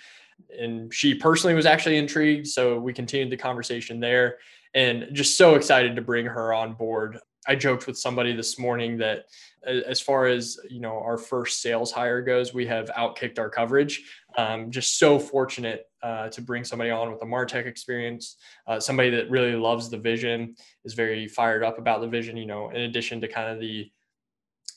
and 0.58 0.92
she 0.92 1.14
personally 1.14 1.54
was 1.54 1.66
actually 1.66 1.96
intrigued 1.96 2.46
so 2.46 2.78
we 2.78 2.92
continued 2.92 3.30
the 3.30 3.36
conversation 3.36 3.98
there 3.98 4.38
and 4.76 5.08
just 5.12 5.36
so 5.36 5.56
excited 5.56 5.96
to 5.96 6.02
bring 6.02 6.26
her 6.26 6.54
on 6.54 6.74
board 6.74 7.18
I 7.46 7.54
joked 7.54 7.86
with 7.86 7.98
somebody 7.98 8.34
this 8.34 8.58
morning 8.58 8.98
that 8.98 9.26
as 9.64 10.00
far 10.00 10.26
as 10.26 10.58
you 10.68 10.80
know 10.80 10.98
our 10.98 11.18
first 11.18 11.62
sales 11.62 11.92
hire 11.92 12.20
goes, 12.20 12.52
we 12.52 12.66
have 12.66 12.90
outkicked 12.96 13.38
our 13.38 13.48
coverage. 13.48 14.02
Um, 14.36 14.70
just 14.70 14.98
so 14.98 15.18
fortunate 15.18 15.86
uh, 16.02 16.28
to 16.28 16.42
bring 16.42 16.64
somebody 16.64 16.90
on 16.90 17.10
with 17.10 17.22
a 17.22 17.26
Martech 17.26 17.66
experience, 17.66 18.36
uh, 18.66 18.78
somebody 18.78 19.10
that 19.10 19.30
really 19.30 19.54
loves 19.54 19.88
the 19.88 19.96
vision, 19.96 20.56
is 20.84 20.94
very 20.94 21.26
fired 21.26 21.62
up 21.62 21.78
about 21.78 22.00
the 22.00 22.08
vision. 22.08 22.36
You 22.36 22.46
know, 22.46 22.70
in 22.70 22.82
addition 22.82 23.20
to 23.20 23.28
kind 23.28 23.50
of 23.50 23.60
the 23.60 23.90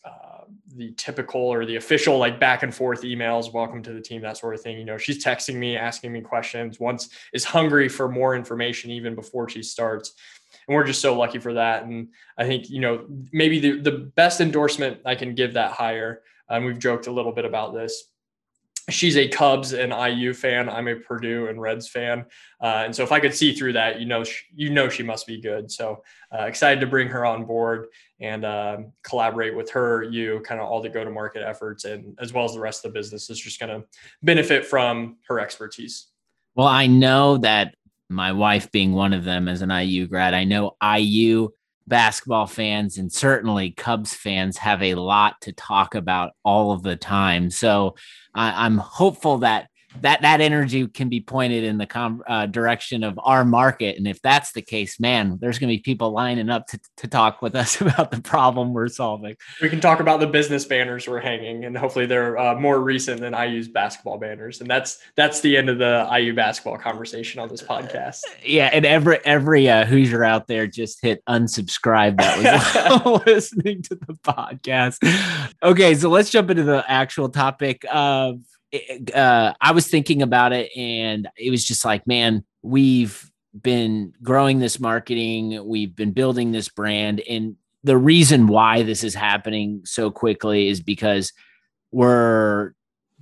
uh, 0.05 0.28
the 0.75 0.91
typical 0.91 1.41
or 1.41 1.65
the 1.65 1.75
official 1.75 2.17
like 2.17 2.39
back 2.39 2.63
and 2.63 2.73
forth 2.73 3.01
emails, 3.01 3.53
welcome 3.53 3.81
to 3.83 3.93
the 3.93 4.01
team, 4.01 4.21
that 4.21 4.37
sort 4.37 4.53
of 4.53 4.61
thing. 4.61 4.77
You 4.77 4.85
know, 4.85 4.97
she's 4.97 5.23
texting 5.23 5.55
me, 5.55 5.75
asking 5.75 6.11
me 6.11 6.21
questions. 6.21 6.79
Once 6.79 7.09
is 7.33 7.43
hungry 7.43 7.89
for 7.89 8.07
more 8.07 8.35
information 8.35 8.91
even 8.91 9.15
before 9.15 9.49
she 9.49 9.63
starts 9.63 10.13
and 10.69 10.75
we're 10.75 10.85
just 10.85 11.01
so 11.01 11.17
lucky 11.17 11.39
for 11.39 11.55
that. 11.55 11.83
And 11.83 12.09
I 12.37 12.45
think 12.45 12.69
you 12.69 12.79
know 12.79 13.05
maybe 13.31 13.59
the 13.59 13.81
the 13.81 13.91
best 13.91 14.39
endorsement 14.39 14.99
I 15.05 15.15
can 15.15 15.35
give 15.35 15.53
that 15.53 15.71
hire. 15.71 16.21
And 16.47 16.65
we've 16.65 16.79
joked 16.79 17.07
a 17.07 17.11
little 17.11 17.31
bit 17.31 17.45
about 17.45 17.73
this. 17.73 18.08
She's 18.89 19.17
a 19.17 19.27
Cubs 19.27 19.73
and 19.73 19.91
IU 19.93 20.33
fan. 20.33 20.69
I'm 20.69 20.87
a 20.87 20.95
Purdue 20.95 21.47
and 21.47 21.61
Reds 21.61 21.87
fan, 21.87 22.25
uh, 22.61 22.83
and 22.85 22.95
so 22.95 23.03
if 23.03 23.11
I 23.11 23.19
could 23.19 23.33
see 23.33 23.53
through 23.53 23.73
that, 23.73 23.99
you 23.99 24.05
know, 24.05 24.23
she, 24.23 24.43
you 24.55 24.69
know, 24.69 24.89
she 24.89 25.03
must 25.03 25.27
be 25.27 25.39
good. 25.39 25.71
So 25.71 26.03
uh, 26.33 26.43
excited 26.43 26.79
to 26.81 26.87
bring 26.87 27.07
her 27.07 27.25
on 27.25 27.45
board 27.45 27.87
and 28.19 28.45
uh, 28.45 28.77
collaborate 29.03 29.55
with 29.55 29.69
her. 29.71 30.03
You 30.03 30.41
kind 30.45 30.59
of 30.59 30.67
all 30.67 30.81
the 30.81 30.89
go-to-market 30.89 31.43
efforts, 31.43 31.85
and 31.85 32.17
as 32.19 32.33
well 32.33 32.45
as 32.45 32.53
the 32.53 32.59
rest 32.59 32.83
of 32.83 32.91
the 32.91 32.99
business 32.99 33.29
is 33.29 33.39
just 33.39 33.59
going 33.59 33.81
to 33.81 33.87
benefit 34.23 34.65
from 34.65 35.17
her 35.27 35.39
expertise. 35.39 36.07
Well, 36.55 36.67
I 36.67 36.87
know 36.87 37.37
that 37.37 37.75
my 38.09 38.31
wife 38.31 38.71
being 38.71 38.93
one 38.93 39.13
of 39.13 39.23
them 39.23 39.47
as 39.47 39.61
an 39.61 39.69
IU 39.69 40.07
grad. 40.07 40.33
I 40.33 40.43
know 40.43 40.75
IU 40.83 41.49
basketball 41.89 42.47
fans 42.47 42.97
and 42.97 43.11
certainly 43.11 43.71
Cubs 43.71 44.13
fans 44.13 44.57
have 44.57 44.81
a 44.81 44.95
lot 44.95 45.41
to 45.41 45.51
talk 45.51 45.95
about 45.95 46.31
all 46.43 46.71
of 46.71 46.83
the 46.83 46.95
time. 46.95 47.49
So 47.49 47.95
I'm 48.33 48.77
hopeful 48.77 49.39
that 49.39 49.69
that 50.01 50.21
that 50.21 50.41
energy 50.41 50.87
can 50.87 51.09
be 51.09 51.21
pointed 51.21 51.63
in 51.63 51.77
the 51.77 51.85
com- 51.85 52.23
uh, 52.27 52.45
direction 52.45 53.03
of 53.03 53.19
our 53.23 53.45
market. 53.45 53.97
And 53.97 54.07
if 54.07 54.21
that's 54.21 54.51
the 54.53 54.61
case 54.61 54.99
man 54.99 55.37
there's 55.39 55.59
going 55.59 55.69
to 55.69 55.77
be 55.77 55.81
people 55.81 56.11
lining 56.11 56.49
up 56.49 56.67
to, 56.67 56.79
to 56.97 57.07
talk 57.07 57.41
with 57.41 57.55
us 57.55 57.81
about 57.81 58.11
the 58.11 58.21
problem 58.21 58.73
we're 58.73 58.87
solving. 58.87 59.35
We 59.61 59.69
can 59.69 59.79
talk 59.79 59.99
about 59.99 60.19
the 60.19 60.27
business 60.27 60.65
banners 60.65 61.07
we're 61.07 61.19
hanging 61.19 61.65
and 61.65 61.77
hopefully 61.77 62.05
they're 62.05 62.37
uh, 62.37 62.55
more 62.55 62.79
recent 62.81 63.21
than 63.21 63.33
iu's 63.33 63.67
basketball 63.67 64.17
banners. 64.17 64.61
And 64.61 64.69
that's 64.69 64.99
that's 65.15 65.41
the 65.41 65.57
end 65.57 65.69
of 65.69 65.77
the 65.77 66.07
iu 66.19 66.33
basketball 66.33 66.77
conversation 66.77 67.39
on 67.39 67.49
this 67.49 67.61
podcast. 67.61 68.21
Yeah 68.43 68.69
and 68.71 68.85
every 68.85 69.19
every 69.25 69.69
uh, 69.69 69.85
hoosier 69.85 70.23
out 70.23 70.47
there 70.47 70.65
just 70.65 71.01
hit 71.01 71.23
unsubscribe 71.27 72.17
that 72.17 73.03
was 73.05 73.25
listening 73.25 73.81
to 73.83 73.95
the 73.95 74.13
podcast. 74.23 74.97
Okay 75.61 75.95
so 75.95 76.09
let's 76.09 76.29
jump 76.29 76.49
into 76.49 76.63
the 76.63 76.83
actual 76.87 77.29
topic 77.29 77.85
of 77.91 78.39
uh, 79.13 79.53
I 79.59 79.71
was 79.71 79.87
thinking 79.87 80.21
about 80.21 80.53
it 80.53 80.71
and 80.75 81.27
it 81.37 81.49
was 81.49 81.65
just 81.65 81.85
like, 81.85 82.05
man, 82.05 82.43
we've 82.61 83.29
been 83.59 84.13
growing 84.21 84.59
this 84.59 84.79
marketing, 84.79 85.65
we've 85.65 85.95
been 85.95 86.11
building 86.11 86.51
this 86.51 86.69
brand. 86.69 87.21
And 87.21 87.55
the 87.83 87.97
reason 87.97 88.47
why 88.47 88.83
this 88.83 89.03
is 89.03 89.15
happening 89.15 89.81
so 89.85 90.11
quickly 90.11 90.67
is 90.67 90.81
because 90.81 91.33
we're 91.91 92.73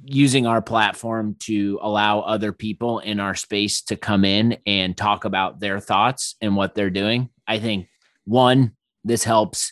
using 0.04 0.46
our 0.46 0.62
platform 0.62 1.36
to 1.40 1.80
allow 1.82 2.20
other 2.20 2.52
people 2.52 3.00
in 3.00 3.20
our 3.20 3.36
space 3.36 3.82
to 3.82 3.96
come 3.96 4.26
in 4.26 4.58
and 4.66 4.96
talk 4.96 5.26
about 5.26 5.60
their 5.60 5.80
thoughts 5.80 6.36
and 6.42 6.56
what 6.56 6.76
they're 6.76 6.90
doing. 6.90 7.30
I 7.48 7.60
think 7.60 7.88
one, 8.26 8.74
this 9.04 9.24
helps 9.24 9.72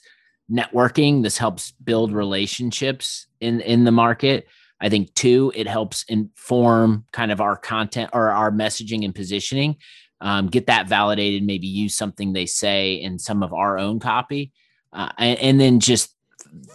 networking, 0.52 1.24
this 1.24 1.38
helps 1.38 1.72
build 1.72 2.12
relationships 2.14 3.28
in 3.40 3.62
in 3.62 3.84
the 3.84 3.92
market. 3.92 4.48
I 4.82 4.90
think 4.90 5.14
two, 5.14 5.52
it 5.56 5.68
helps 5.68 6.04
inform 6.10 7.06
kind 7.12 7.32
of 7.32 7.42
our 7.42 7.56
content 7.56 8.10
or 8.14 8.30
our 8.30 8.52
messaging 8.52 9.06
and 9.06 9.16
positioning. 9.16 9.78
Um, 10.22 10.48
get 10.48 10.68
that 10.68 10.88
validated, 10.88 11.44
maybe 11.44 11.68
use 11.68 11.96
something 11.96 12.34
they 12.34 12.46
say 12.46 12.96
in 12.96 13.20
some 13.20 13.44
of 13.44 13.54
our 13.54 13.78
own 13.78 14.00
copy. 14.00 14.52
Uh, 14.94 15.10
and, 15.18 15.40
and 15.40 15.60
then 15.60 15.80
just 15.80 16.16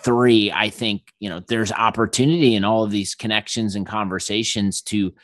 three, 0.05 0.53
I 0.53 0.69
think, 0.71 1.13
you 1.21 1.31
know, 1.31 1.41
there's 1.41 1.73
opportunity 1.73 2.55
in 2.55 2.65
all 2.65 2.85
of 2.85 2.91
these 2.91 3.15
connections 3.15 3.77
and 3.77 3.87
conversations 3.87 4.83
to 4.83 5.15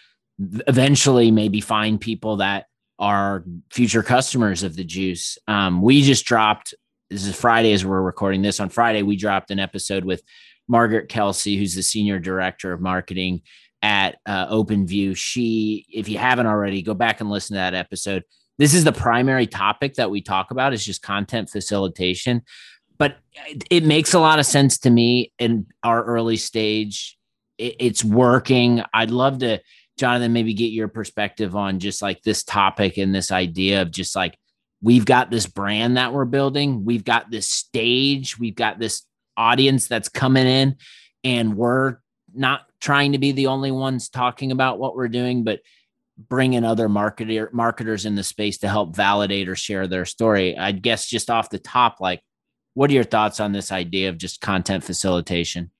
eventually 0.66 1.30
maybe 1.30 1.60
find 1.60 2.00
people 2.00 2.36
that 2.38 2.66
are 2.98 3.44
future 3.70 4.02
customers 4.02 4.62
of 4.62 4.76
the 4.76 4.84
juice. 4.84 5.38
Um, 5.46 5.82
we 5.82 6.02
just 6.02 6.24
dropped, 6.24 6.74
this 7.10 7.26
is 7.26 7.36
Friday 7.36 7.72
as 7.72 7.84
we're 7.84 8.00
recording 8.00 8.42
this. 8.42 8.60
On 8.60 8.70
Friday, 8.70 9.02
we 9.02 9.16
dropped 9.16 9.50
an 9.50 9.58
episode 9.58 10.04
with 10.04 10.22
Margaret 10.68 11.08
Kelsey, 11.08 11.56
who's 11.56 11.74
the 11.74 11.82
senior 11.82 12.18
director 12.18 12.72
of 12.72 12.80
marketing 12.80 13.42
at 13.82 14.18
uh, 14.26 14.48
OpenView. 14.48 15.16
She, 15.16 15.86
if 15.92 16.08
you 16.08 16.18
haven't 16.18 16.46
already, 16.46 16.82
go 16.82 16.94
back 16.94 17.20
and 17.20 17.30
listen 17.30 17.54
to 17.54 17.58
that 17.58 17.74
episode. 17.74 18.24
This 18.58 18.74
is 18.74 18.84
the 18.84 18.92
primary 18.92 19.46
topic 19.46 19.94
that 19.94 20.10
we 20.10 20.22
talk 20.22 20.50
about 20.50 20.72
is 20.72 20.84
just 20.84 21.02
content 21.02 21.50
facilitation, 21.50 22.42
but 22.98 23.18
it, 23.46 23.64
it 23.70 23.84
makes 23.84 24.14
a 24.14 24.18
lot 24.18 24.38
of 24.38 24.46
sense 24.46 24.78
to 24.78 24.90
me 24.90 25.32
in 25.38 25.66
our 25.82 26.02
early 26.02 26.36
stage. 26.36 27.18
It, 27.58 27.76
it's 27.78 28.02
working. 28.02 28.82
I'd 28.94 29.10
love 29.10 29.38
to, 29.38 29.60
Jonathan, 29.98 30.32
maybe 30.32 30.54
get 30.54 30.72
your 30.72 30.88
perspective 30.88 31.54
on 31.54 31.78
just 31.78 32.02
like 32.02 32.22
this 32.22 32.42
topic 32.42 32.96
and 32.96 33.14
this 33.14 33.30
idea 33.30 33.82
of 33.82 33.90
just 33.90 34.16
like 34.16 34.38
we've 34.82 35.04
got 35.04 35.30
this 35.30 35.46
brand 35.46 35.96
that 35.96 36.12
we're 36.12 36.24
building, 36.24 36.84
we've 36.84 37.04
got 37.04 37.30
this 37.30 37.48
stage, 37.48 38.38
we've 38.38 38.54
got 38.54 38.78
this 38.78 39.02
audience 39.36 39.88
that's 39.88 40.08
coming 40.08 40.46
in 40.46 40.76
and 41.24 41.56
we're 41.56 41.96
not 42.34 42.62
trying 42.80 43.12
to 43.12 43.18
be 43.18 43.32
the 43.32 43.46
only 43.46 43.70
ones 43.70 44.08
talking 44.08 44.52
about 44.52 44.78
what 44.78 44.96
we're 44.96 45.08
doing 45.08 45.44
but 45.44 45.60
bringing 46.16 46.64
other 46.64 46.88
marketer 46.88 47.52
marketers 47.52 48.06
in 48.06 48.14
the 48.14 48.22
space 48.22 48.58
to 48.58 48.68
help 48.68 48.96
validate 48.96 49.48
or 49.48 49.56
share 49.56 49.86
their 49.86 50.04
story 50.04 50.56
i 50.56 50.72
guess 50.72 51.06
just 51.06 51.30
off 51.30 51.50
the 51.50 51.58
top 51.58 52.00
like 52.00 52.20
what 52.74 52.90
are 52.90 52.94
your 52.94 53.04
thoughts 53.04 53.40
on 53.40 53.52
this 53.52 53.72
idea 53.72 54.08
of 54.08 54.18
just 54.18 54.40
content 54.40 54.82
facilitation 54.82 55.70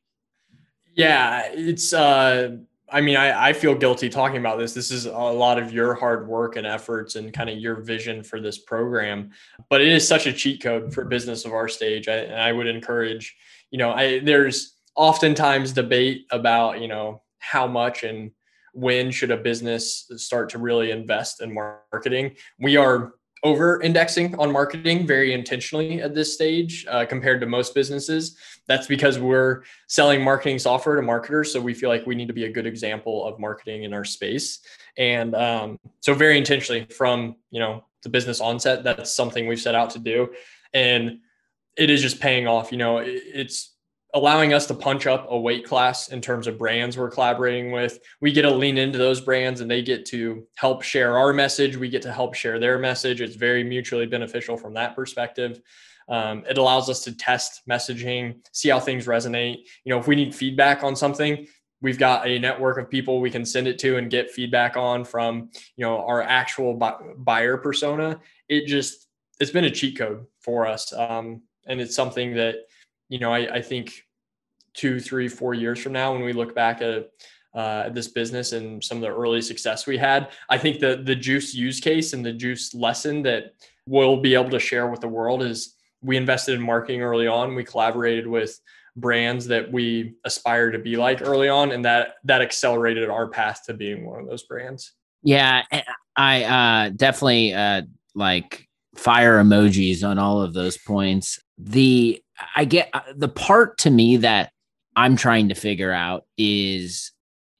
yeah 0.94 1.48
it's 1.52 1.92
uh 1.92 2.56
I 2.88 3.00
mean, 3.00 3.16
I, 3.16 3.48
I 3.48 3.52
feel 3.52 3.74
guilty 3.74 4.08
talking 4.08 4.36
about 4.36 4.58
this. 4.58 4.72
This 4.72 4.92
is 4.92 5.06
a 5.06 5.10
lot 5.10 5.58
of 5.58 5.72
your 5.72 5.94
hard 5.94 6.28
work 6.28 6.54
and 6.56 6.66
efforts 6.66 7.16
and 7.16 7.32
kind 7.32 7.50
of 7.50 7.58
your 7.58 7.80
vision 7.80 8.22
for 8.22 8.40
this 8.40 8.58
program. 8.58 9.30
But 9.68 9.80
it 9.80 9.88
is 9.88 10.06
such 10.06 10.26
a 10.26 10.32
cheat 10.32 10.62
code 10.62 10.94
for 10.94 11.04
business 11.04 11.44
of 11.44 11.52
our 11.52 11.68
stage. 11.68 12.06
I, 12.06 12.26
I 12.26 12.52
would 12.52 12.68
encourage, 12.68 13.36
you 13.70 13.78
know, 13.78 13.92
I, 13.92 14.20
there's 14.20 14.76
oftentimes 14.94 15.72
debate 15.72 16.26
about, 16.30 16.80
you 16.80 16.88
know, 16.88 17.22
how 17.38 17.66
much 17.66 18.02
and 18.02 18.30
when 18.72 19.10
should 19.10 19.30
a 19.30 19.36
business 19.36 20.10
start 20.16 20.50
to 20.50 20.58
really 20.58 20.90
invest 20.90 21.40
in 21.40 21.52
marketing. 21.52 22.36
We 22.58 22.76
are 22.76 23.14
over 23.42 23.80
indexing 23.80 24.34
on 24.38 24.50
marketing 24.50 25.06
very 25.06 25.32
intentionally 25.32 26.02
at 26.02 26.14
this 26.14 26.34
stage 26.34 26.84
uh, 26.88 27.04
compared 27.04 27.40
to 27.40 27.46
most 27.46 27.74
businesses. 27.74 28.36
That's 28.66 28.86
because 28.86 29.18
we're 29.18 29.62
selling 29.88 30.22
marketing 30.22 30.58
software 30.58 30.96
to 30.96 31.02
marketers. 31.02 31.52
So 31.52 31.60
we 31.60 31.74
feel 31.74 31.88
like 31.88 32.06
we 32.06 32.14
need 32.14 32.28
to 32.28 32.34
be 32.34 32.44
a 32.44 32.52
good 32.52 32.66
example 32.66 33.24
of 33.24 33.38
marketing 33.38 33.84
in 33.84 33.94
our 33.94 34.04
space. 34.04 34.60
And 34.98 35.34
um, 35.34 35.78
so 36.00 36.14
very 36.14 36.36
intentionally 36.38 36.86
from, 36.86 37.36
you 37.50 37.60
know, 37.60 37.84
the 38.02 38.08
business 38.08 38.40
onset, 38.40 38.84
that's 38.84 39.14
something 39.14 39.46
we've 39.46 39.60
set 39.60 39.74
out 39.74 39.90
to 39.90 39.98
do. 39.98 40.30
And 40.74 41.20
it 41.76 41.90
is 41.90 42.02
just 42.02 42.20
paying 42.20 42.46
off, 42.46 42.72
you 42.72 42.78
know, 42.78 42.98
it's 42.98 43.76
allowing 44.14 44.54
us 44.54 44.66
to 44.66 44.74
punch 44.74 45.06
up 45.06 45.26
a 45.28 45.38
weight 45.38 45.66
class 45.66 46.08
in 46.08 46.22
terms 46.22 46.46
of 46.46 46.56
brands 46.56 46.96
we're 46.96 47.10
collaborating 47.10 47.70
with. 47.70 47.98
We 48.20 48.32
get 48.32 48.42
to 48.42 48.50
lean 48.50 48.78
into 48.78 48.98
those 48.98 49.20
brands 49.20 49.60
and 49.60 49.70
they 49.70 49.82
get 49.82 50.06
to 50.06 50.46
help 50.56 50.82
share 50.82 51.18
our 51.18 51.34
message. 51.34 51.76
We 51.76 51.90
get 51.90 52.02
to 52.02 52.12
help 52.12 52.34
share 52.34 52.58
their 52.58 52.78
message. 52.78 53.20
It's 53.20 53.36
very 53.36 53.62
mutually 53.62 54.06
beneficial 54.06 54.56
from 54.56 54.72
that 54.74 54.96
perspective. 54.96 55.60
Um, 56.08 56.44
it 56.48 56.56
allows 56.56 56.88
us 56.88 57.02
to 57.04 57.16
test 57.16 57.62
messaging, 57.68 58.36
see 58.52 58.70
how 58.70 58.80
things 58.80 59.06
resonate. 59.06 59.56
You 59.84 59.90
know, 59.90 59.98
if 59.98 60.06
we 60.06 60.16
need 60.16 60.34
feedback 60.34 60.82
on 60.82 60.96
something, 60.96 61.46
we've 61.82 61.98
got 61.98 62.26
a 62.26 62.38
network 62.38 62.78
of 62.78 62.88
people 62.88 63.20
we 63.20 63.30
can 63.30 63.44
send 63.44 63.66
it 63.68 63.78
to 63.80 63.98
and 63.98 64.10
get 64.10 64.30
feedback 64.30 64.78
on 64.78 65.04
from, 65.04 65.50
you 65.76 65.84
know, 65.84 66.06
our 66.06 66.22
actual 66.22 66.74
buyer 67.18 67.58
persona. 67.58 68.20
It 68.48 68.66
just, 68.66 69.08
it's 69.40 69.50
been 69.50 69.64
a 69.64 69.70
cheat 69.70 69.98
code 69.98 70.26
for 70.40 70.66
us. 70.66 70.92
Um, 70.94 71.42
and 71.66 71.80
it's 71.80 71.94
something 71.94 72.34
that, 72.34 72.56
you 73.08 73.18
know, 73.18 73.32
I, 73.32 73.56
I 73.56 73.62
think 73.62 73.92
two, 74.74 75.00
three, 75.00 75.28
four 75.28 75.54
years 75.54 75.80
from 75.80 75.92
now, 75.92 76.12
when 76.12 76.22
we 76.22 76.32
look 76.32 76.54
back 76.54 76.82
at 76.82 77.10
uh, 77.54 77.88
this 77.88 78.08
business 78.08 78.52
and 78.52 78.82
some 78.84 78.98
of 78.98 79.02
the 79.02 79.08
early 79.08 79.40
success 79.40 79.86
we 79.86 79.96
had, 79.96 80.28
I 80.50 80.58
think 80.58 80.78
the 80.78 81.02
the 81.02 81.16
juice 81.16 81.54
use 81.54 81.80
case 81.80 82.12
and 82.12 82.24
the 82.24 82.32
juice 82.32 82.74
lesson 82.74 83.22
that 83.22 83.54
we'll 83.86 84.20
be 84.20 84.34
able 84.34 84.50
to 84.50 84.58
share 84.58 84.88
with 84.88 85.00
the 85.00 85.08
world 85.08 85.42
is 85.42 85.74
we 86.02 86.16
invested 86.16 86.54
in 86.54 86.60
marketing 86.60 87.02
early 87.02 87.26
on. 87.26 87.54
We 87.54 87.64
collaborated 87.64 88.26
with 88.26 88.60
brands 88.96 89.46
that 89.46 89.70
we 89.70 90.14
aspire 90.24 90.70
to 90.70 90.78
be 90.78 90.96
like 90.96 91.22
early 91.22 91.48
on, 91.48 91.72
and 91.72 91.84
that 91.84 92.16
that 92.24 92.42
accelerated 92.42 93.08
our 93.08 93.28
path 93.28 93.62
to 93.66 93.74
being 93.74 94.04
one 94.04 94.20
of 94.20 94.26
those 94.28 94.42
brands. 94.42 94.92
Yeah, 95.22 95.62
I 96.14 96.44
uh, 96.44 96.90
definitely 96.90 97.54
uh, 97.54 97.82
like 98.14 98.68
fire 98.96 99.42
emojis 99.42 100.06
on 100.06 100.18
all 100.18 100.42
of 100.42 100.52
those 100.52 100.76
points. 100.78 101.40
The 101.58 102.22
I 102.54 102.64
get 102.64 102.90
uh, 102.92 103.00
the 103.14 103.28
part 103.28 103.78
to 103.78 103.90
me 103.90 104.18
that 104.18 104.52
I'm 104.94 105.16
trying 105.16 105.48
to 105.48 105.54
figure 105.54 105.92
out 105.92 106.24
is 106.36 107.12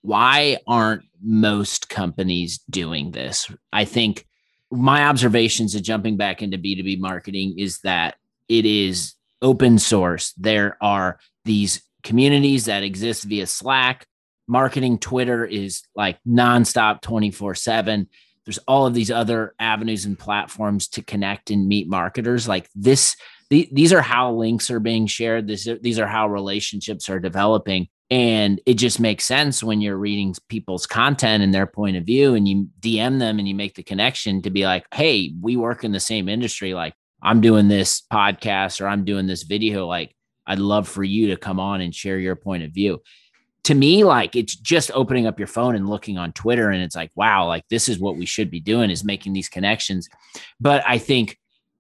why 0.03 0.59
aren't 0.67 1.03
most 1.23 1.89
companies 1.89 2.61
doing 2.71 3.11
this? 3.11 3.51
I 3.73 3.85
think 3.85 4.27
my 4.71 5.07
observations 5.07 5.75
of 5.75 5.83
jumping 5.83 6.17
back 6.17 6.43
into 6.43 6.59
B2B 6.59 6.99
marketing 6.99 7.59
is 7.59 7.81
that 7.81 8.17
it 8.49 8.65
is 8.65 9.15
open 9.43 9.79
source. 9.79 10.33
There 10.35 10.77
are 10.81 11.19
these 11.45 11.83
communities 12.03 12.67
that 12.67 12.83
exist 12.83 13.25
via 13.25 13.47
Slack. 13.47 14.07
Marketing 14.49 14.99
Twitter 14.99 15.45
is 15.45 15.83
like 15.95 16.19
nonstop 16.27 17.01
24 17.01 17.55
7. 17.55 18.09
There's 18.45 18.59
all 18.59 18.87
of 18.87 18.95
these 18.95 19.11
other 19.11 19.55
avenues 19.59 20.05
and 20.05 20.17
platforms 20.17 20.87
to 20.89 21.03
connect 21.03 21.51
and 21.51 21.67
meet 21.67 21.89
marketers. 21.89 22.47
Like 22.47 22.69
this 22.77 23.17
the, 23.51 23.69
these 23.73 23.93
are 23.93 24.03
how 24.03 24.33
links 24.33 24.71
are 24.71 24.81
being 24.81 25.07
shared. 25.07 25.47
These 25.47 25.99
are 25.99 26.07
how 26.07 26.29
relationships 26.29 27.09
are 27.09 27.21
developing. 27.21 27.89
And 28.11 28.61
it 28.67 28.75
just 28.75 29.01
makes 29.01 29.25
sense 29.25 29.63
when 29.63 29.81
you're 29.81 29.97
reading 29.97 30.35
people's 30.49 30.87
content 30.87 31.43
and 31.43 31.53
their 31.53 31.67
point 31.67 31.97
of 31.97 32.05
view 32.05 32.35
and 32.35 32.47
you 32.47 32.69
DM 32.81 33.19
them 33.19 33.39
and 33.39 33.49
you 33.49 33.55
make 33.55 33.75
the 33.75 33.83
connection 33.83 34.43
to 34.43 34.51
be 34.51 34.65
like, 34.65 34.87
hey, 34.95 35.33
we 35.41 35.57
work 35.57 35.83
in 35.83 35.93
the 35.93 36.01
same 36.01 36.29
industry. 36.29 36.73
Like, 36.75 36.95
I'm 37.23 37.41
doing 37.41 37.67
this 37.67 38.03
podcast 38.13 38.81
or 38.81 38.87
I'm 38.87 39.05
doing 39.05 39.27
this 39.27 39.43
video. 39.43 39.87
Like, 39.87 40.15
I'd 40.47 40.61
love 40.61 40.89
for 40.89 41.03
you 41.03 41.29
to 41.29 41.37
come 41.37 41.59
on 41.59 41.81
and 41.81 41.95
share 41.95 42.19
your 42.19 42.37
point 42.37 42.63
of 42.63 42.73
view. 42.73 43.03
To 43.65 43.75
me, 43.75 44.05
like 44.05 44.37
it's 44.37 44.55
just 44.55 44.93
opening 44.95 45.27
up 45.27 45.41
your 45.41 45.49
phone 45.49 45.75
and 45.75 45.89
looking 45.89 46.19
on 46.19 46.31
Twitter, 46.33 46.71
and 46.71 46.81
it's 46.85 46.95
like, 46.95 47.11
wow, 47.17 47.49
like 47.49 47.65
this 47.69 47.89
is 47.89 47.99
what 47.99 48.17
we 48.17 48.25
should 48.25 48.49
be 48.49 48.61
doing 48.61 48.91
is 48.91 49.03
making 49.03 49.33
these 49.33 49.49
connections. 49.49 50.09
But 50.61 50.85
I 50.87 50.99
think 50.99 51.37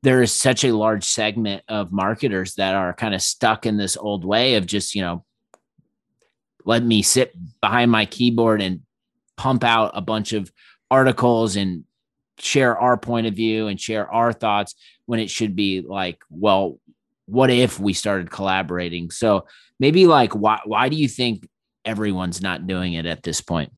there 0.06 0.22
is 0.22 0.32
such 0.32 0.62
a 0.62 0.70
large 0.70 1.02
segment 1.02 1.64
of 1.66 1.90
marketers 1.90 2.54
that 2.54 2.76
are 2.76 2.92
kind 2.92 3.12
of 3.12 3.20
stuck 3.20 3.66
in 3.66 3.76
this 3.76 3.96
old 3.96 4.25
way 4.25 4.54
of 4.54 4.64
just, 4.64 4.94
you 4.94 5.02
know, 5.02 5.25
let 6.64 6.84
me 6.84 7.02
sit 7.02 7.34
behind 7.60 7.90
my 7.90 8.06
keyboard 8.06 8.62
and 8.62 8.82
pump 9.36 9.64
out 9.64 9.90
a 9.94 10.00
bunch 10.00 10.32
of 10.32 10.52
articles 10.92 11.56
and 11.56 11.82
share 12.38 12.78
our 12.78 12.96
point 12.96 13.26
of 13.26 13.34
view 13.34 13.66
and 13.66 13.80
share 13.80 14.08
our 14.08 14.32
thoughts 14.32 14.76
when 15.06 15.18
it 15.18 15.28
should 15.28 15.56
be 15.56 15.80
like, 15.80 16.20
well, 16.30 16.78
what 17.25 17.50
if 17.50 17.80
we 17.80 17.92
started 17.92 18.30
collaborating? 18.30 19.10
So 19.10 19.48
maybe 19.80 20.06
like 20.06 20.36
why 20.36 20.60
why 20.64 20.88
do 20.88 20.94
you 20.94 21.08
think 21.08 21.48
everyone's 21.84 22.40
not 22.40 22.68
doing 22.68 22.92
it 22.92 23.06
at 23.06 23.25
this 23.25 23.40
point? 23.40 23.72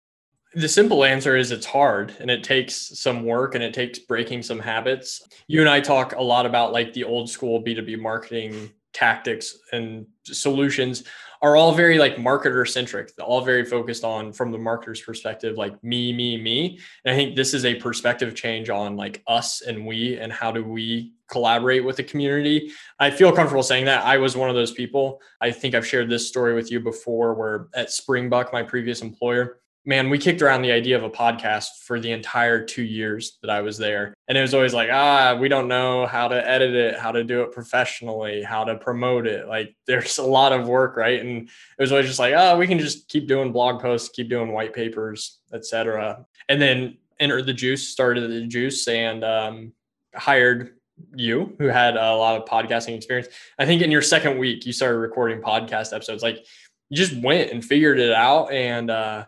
The 0.54 0.68
simple 0.68 1.04
answer 1.04 1.36
is 1.36 1.50
it's 1.50 1.66
hard 1.66 2.14
and 2.20 2.30
it 2.30 2.42
takes 2.42 2.98
some 2.98 3.24
work 3.24 3.54
and 3.54 3.62
it 3.62 3.74
takes 3.74 3.98
breaking 3.98 4.42
some 4.42 4.58
habits. 4.58 5.22
You 5.46 5.60
and 5.60 5.68
I 5.68 5.80
talk 5.80 6.14
a 6.14 6.22
lot 6.22 6.46
about 6.46 6.72
like 6.72 6.92
the 6.94 7.04
old 7.04 7.28
school 7.28 7.62
B2B 7.62 7.98
marketing 7.98 8.70
tactics 8.94 9.58
and 9.72 10.06
solutions 10.24 11.04
are 11.42 11.54
all 11.54 11.72
very 11.72 11.98
like 11.98 12.16
marketer 12.16 12.66
centric. 12.66 13.12
All 13.20 13.42
very 13.42 13.64
focused 13.64 14.04
on 14.04 14.32
from 14.32 14.50
the 14.50 14.58
marketer's 14.58 15.00
perspective 15.02 15.56
like 15.56 15.82
me 15.84 16.12
me 16.12 16.40
me. 16.40 16.78
And 17.04 17.12
i 17.12 17.16
think 17.16 17.36
this 17.36 17.54
is 17.54 17.64
a 17.64 17.74
perspective 17.74 18.34
change 18.34 18.70
on 18.70 18.96
like 18.96 19.22
us 19.26 19.60
and 19.60 19.86
we 19.86 20.16
and 20.16 20.32
how 20.32 20.50
do 20.50 20.64
we 20.64 21.12
collaborate 21.30 21.84
with 21.84 21.96
the 21.96 22.02
community. 22.02 22.72
I 22.98 23.10
feel 23.10 23.32
comfortable 23.32 23.62
saying 23.62 23.84
that. 23.84 24.04
I 24.04 24.16
was 24.16 24.34
one 24.34 24.48
of 24.48 24.56
those 24.56 24.72
people. 24.72 25.20
I 25.40 25.50
think 25.50 25.74
i've 25.74 25.86
shared 25.86 26.08
this 26.08 26.26
story 26.26 26.54
with 26.54 26.72
you 26.72 26.80
before 26.80 27.34
where 27.34 27.68
at 27.74 27.88
Springbuk 27.88 28.52
my 28.52 28.62
previous 28.62 29.02
employer 29.02 29.60
man, 29.88 30.10
we 30.10 30.18
kicked 30.18 30.42
around 30.42 30.60
the 30.60 30.70
idea 30.70 30.94
of 30.94 31.02
a 31.02 31.08
podcast 31.08 31.68
for 31.86 31.98
the 31.98 32.12
entire 32.12 32.62
two 32.62 32.82
years 32.82 33.38
that 33.40 33.48
I 33.48 33.62
was 33.62 33.78
there. 33.78 34.12
And 34.28 34.36
it 34.36 34.42
was 34.42 34.52
always 34.52 34.74
like, 34.74 34.90
ah, 34.92 35.34
we 35.40 35.48
don't 35.48 35.66
know 35.66 36.04
how 36.04 36.28
to 36.28 36.46
edit 36.46 36.74
it, 36.74 36.98
how 36.98 37.10
to 37.10 37.24
do 37.24 37.40
it 37.40 37.52
professionally, 37.52 38.42
how 38.42 38.64
to 38.64 38.76
promote 38.76 39.26
it. 39.26 39.48
Like 39.48 39.74
there's 39.86 40.18
a 40.18 40.22
lot 40.22 40.52
of 40.52 40.68
work, 40.68 40.98
right? 40.98 41.18
And 41.18 41.48
it 41.48 41.80
was 41.80 41.90
always 41.90 42.06
just 42.06 42.18
like, 42.18 42.34
oh, 42.36 42.58
we 42.58 42.66
can 42.66 42.78
just 42.78 43.08
keep 43.08 43.26
doing 43.26 43.50
blog 43.50 43.80
posts, 43.80 44.10
keep 44.10 44.28
doing 44.28 44.52
white 44.52 44.74
papers, 44.74 45.38
etc. 45.54 46.26
And 46.50 46.60
then 46.60 46.98
entered 47.18 47.46
the 47.46 47.54
juice, 47.54 47.88
started 47.88 48.30
the 48.30 48.46
juice 48.46 48.86
and 48.88 49.24
um, 49.24 49.72
hired 50.14 50.74
you 51.14 51.56
who 51.58 51.64
had 51.64 51.96
a 51.96 52.14
lot 52.14 52.38
of 52.38 52.46
podcasting 52.46 52.94
experience. 52.94 53.28
I 53.58 53.64
think 53.64 53.80
in 53.80 53.90
your 53.90 54.02
second 54.02 54.36
week, 54.36 54.66
you 54.66 54.74
started 54.74 54.98
recording 54.98 55.40
podcast 55.40 55.94
episodes. 55.94 56.22
Like 56.22 56.44
you 56.90 56.96
just 56.98 57.16
went 57.22 57.52
and 57.52 57.64
figured 57.64 57.98
it 57.98 58.12
out 58.12 58.52
and 58.52 58.90
uh 58.90 59.24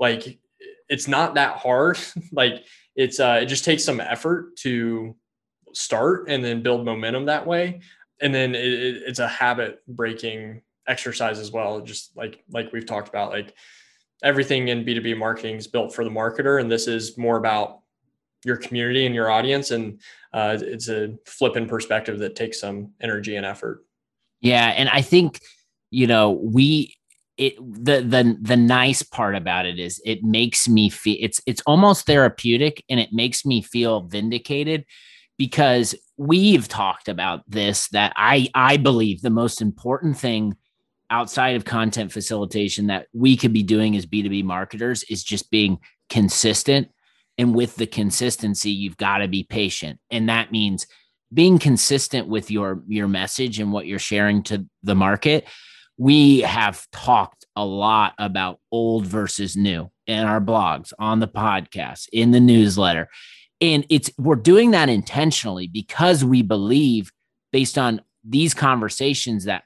like 0.00 0.40
it's 0.88 1.06
not 1.06 1.34
that 1.34 1.58
hard. 1.58 1.98
Like 2.32 2.64
it's 2.96 3.20
uh 3.20 3.38
it 3.42 3.46
just 3.46 3.64
takes 3.64 3.84
some 3.84 4.00
effort 4.00 4.56
to 4.58 5.14
start 5.72 6.28
and 6.28 6.44
then 6.44 6.62
build 6.62 6.84
momentum 6.84 7.26
that 7.26 7.46
way. 7.46 7.80
And 8.20 8.34
then 8.34 8.54
it, 8.54 8.64
it, 8.64 9.02
it's 9.06 9.20
a 9.20 9.28
habit 9.28 9.80
breaking 9.86 10.62
exercise 10.88 11.38
as 11.38 11.52
well 11.52 11.80
just 11.80 12.16
like 12.16 12.42
like 12.50 12.72
we've 12.72 12.86
talked 12.86 13.08
about 13.08 13.30
like 13.30 13.54
everything 14.24 14.68
in 14.68 14.84
b2b 14.84 15.16
marketing 15.16 15.56
is 15.56 15.68
built 15.68 15.94
for 15.94 16.04
the 16.04 16.10
marketer 16.10 16.60
and 16.60 16.70
this 16.70 16.88
is 16.88 17.16
more 17.16 17.36
about 17.36 17.80
your 18.44 18.56
community 18.56 19.06
and 19.06 19.14
your 19.14 19.30
audience 19.30 19.70
and 19.70 20.00
uh, 20.32 20.56
it's 20.60 20.88
a 20.88 21.14
flip 21.26 21.56
in 21.56 21.66
perspective 21.66 22.18
that 22.18 22.34
takes 22.34 22.60
some 22.60 22.92
energy 23.00 23.36
and 23.36 23.46
effort. 23.46 23.84
Yeah 24.40 24.68
and 24.68 24.88
i 24.88 25.00
think 25.00 25.40
you 25.90 26.06
know 26.06 26.30
we 26.30 26.96
it 27.40 27.56
the 27.58 28.02
the 28.02 28.36
the 28.42 28.56
nice 28.56 29.02
part 29.02 29.34
about 29.34 29.64
it 29.64 29.78
is 29.78 30.00
it 30.04 30.22
makes 30.22 30.68
me 30.68 30.90
feel 30.90 31.16
it's 31.18 31.40
it's 31.46 31.62
almost 31.64 32.04
therapeutic 32.04 32.84
and 32.90 33.00
it 33.00 33.14
makes 33.14 33.46
me 33.46 33.62
feel 33.62 34.02
vindicated 34.02 34.84
because 35.38 35.94
we've 36.18 36.68
talked 36.68 37.08
about 37.08 37.40
this 37.48 37.88
that 37.88 38.12
I 38.14 38.50
I 38.54 38.76
believe 38.76 39.22
the 39.22 39.30
most 39.30 39.62
important 39.62 40.18
thing 40.18 40.54
outside 41.08 41.56
of 41.56 41.64
content 41.64 42.12
facilitation 42.12 42.88
that 42.88 43.06
we 43.14 43.38
could 43.38 43.54
be 43.54 43.62
doing 43.62 43.96
as 43.96 44.04
B2B 44.04 44.44
marketers 44.44 45.02
is 45.04 45.24
just 45.24 45.50
being 45.50 45.78
consistent. 46.10 46.88
And 47.38 47.54
with 47.54 47.74
the 47.76 47.86
consistency 47.86 48.70
you've 48.70 48.98
got 48.98 49.18
to 49.18 49.28
be 49.28 49.44
patient. 49.44 49.98
And 50.10 50.28
that 50.28 50.52
means 50.52 50.86
being 51.32 51.58
consistent 51.58 52.28
with 52.28 52.50
your 52.50 52.82
your 52.86 53.08
message 53.08 53.60
and 53.60 53.72
what 53.72 53.86
you're 53.86 53.98
sharing 53.98 54.42
to 54.42 54.66
the 54.82 54.94
market 54.94 55.48
we 56.00 56.40
have 56.40 56.90
talked 56.92 57.44
a 57.56 57.62
lot 57.62 58.14
about 58.18 58.58
old 58.72 59.04
versus 59.04 59.54
new 59.54 59.90
in 60.06 60.24
our 60.24 60.40
blogs, 60.40 60.94
on 60.98 61.20
the 61.20 61.28
podcast, 61.28 62.08
in 62.10 62.30
the 62.30 62.40
newsletter. 62.40 63.06
And 63.60 63.84
it's 63.90 64.10
we're 64.16 64.36
doing 64.36 64.70
that 64.70 64.88
intentionally 64.88 65.66
because 65.66 66.24
we 66.24 66.40
believe 66.40 67.12
based 67.52 67.76
on 67.76 68.00
these 68.24 68.54
conversations 68.54 69.44
that 69.44 69.64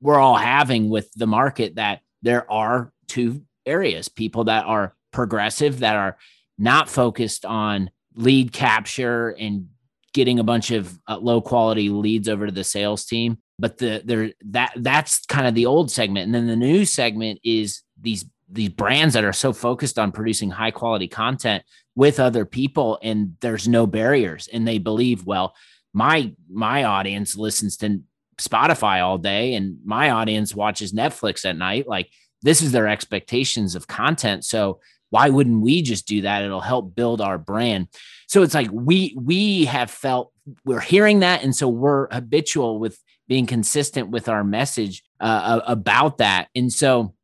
we're 0.00 0.20
all 0.20 0.36
having 0.36 0.90
with 0.90 1.10
the 1.14 1.26
market 1.26 1.74
that 1.74 2.02
there 2.22 2.48
are 2.48 2.92
two 3.08 3.42
areas, 3.66 4.08
people 4.08 4.44
that 4.44 4.66
are 4.66 4.94
progressive 5.12 5.80
that 5.80 5.96
are 5.96 6.16
not 6.56 6.88
focused 6.88 7.44
on 7.44 7.90
lead 8.14 8.52
capture 8.52 9.30
and 9.30 9.70
getting 10.14 10.38
a 10.38 10.44
bunch 10.44 10.70
of 10.70 10.98
uh, 11.06 11.18
low 11.18 11.40
quality 11.40 11.90
leads 11.90 12.28
over 12.28 12.46
to 12.46 12.52
the 12.52 12.64
sales 12.64 13.04
team 13.04 13.36
but 13.58 13.78
the 13.78 14.02
there 14.04 14.30
that 14.46 14.72
that's 14.76 15.24
kind 15.26 15.46
of 15.46 15.54
the 15.54 15.66
old 15.66 15.90
segment. 15.90 16.26
And 16.26 16.34
then 16.34 16.46
the 16.46 16.56
new 16.56 16.84
segment 16.84 17.40
is 17.44 17.82
these 18.00 18.24
these 18.48 18.70
brands 18.70 19.14
that 19.14 19.24
are 19.24 19.32
so 19.32 19.52
focused 19.52 19.98
on 19.98 20.12
producing 20.12 20.50
high 20.50 20.70
quality 20.70 21.08
content 21.08 21.64
with 21.96 22.20
other 22.20 22.44
people 22.44 22.98
and 23.02 23.36
there's 23.40 23.66
no 23.66 23.86
barriers 23.86 24.48
and 24.52 24.66
they 24.66 24.78
believe 24.78 25.24
well 25.24 25.54
my 25.92 26.32
my 26.50 26.84
audience 26.84 27.36
listens 27.36 27.76
to 27.78 28.00
Spotify 28.38 29.02
all 29.02 29.18
day 29.18 29.54
and 29.54 29.78
my 29.84 30.10
audience 30.10 30.54
watches 30.54 30.92
Netflix 30.92 31.44
at 31.44 31.56
night. 31.56 31.86
Like 31.86 32.10
this 32.42 32.60
is 32.60 32.72
their 32.72 32.88
expectations 32.88 33.74
of 33.76 33.86
content. 33.86 34.44
So 34.44 34.80
why 35.14 35.28
wouldn't 35.28 35.62
we 35.62 35.80
just 35.80 36.06
do 36.06 36.22
that 36.22 36.42
it'll 36.42 36.60
help 36.60 36.94
build 36.94 37.20
our 37.20 37.38
brand 37.38 37.88
so 38.26 38.42
it's 38.42 38.54
like 38.54 38.68
we 38.72 39.16
we 39.16 39.64
have 39.64 39.90
felt 39.90 40.32
we're 40.64 40.80
hearing 40.80 41.20
that 41.20 41.42
and 41.42 41.54
so 41.54 41.68
we're 41.68 42.08
habitual 42.12 42.78
with 42.78 42.98
being 43.28 43.46
consistent 43.46 44.10
with 44.10 44.28
our 44.28 44.44
message 44.44 45.02
uh, 45.20 45.60
about 45.66 46.18
that. 46.18 46.48
And 46.54 46.72
so 46.72 47.14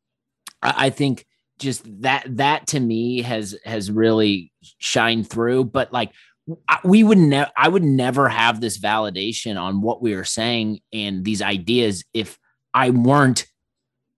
I 0.62 0.90
think 0.90 1.26
just 1.58 1.82
that 2.02 2.24
that 2.36 2.68
to 2.68 2.80
me 2.80 3.22
has 3.22 3.56
has 3.64 3.90
really 3.90 4.52
shined 4.78 5.28
through. 5.28 5.64
But 5.64 5.92
like 5.92 6.12
we 6.84 7.04
would 7.04 7.18
never 7.18 7.50
I 7.56 7.68
would 7.68 7.84
never 7.84 8.28
have 8.28 8.60
this 8.60 8.78
validation 8.78 9.60
on 9.60 9.82
what 9.82 10.02
we 10.02 10.14
are 10.14 10.24
saying 10.24 10.80
and 10.92 11.24
these 11.24 11.42
ideas 11.42 12.04
if 12.14 12.38
I 12.72 12.90
weren't 12.90 13.46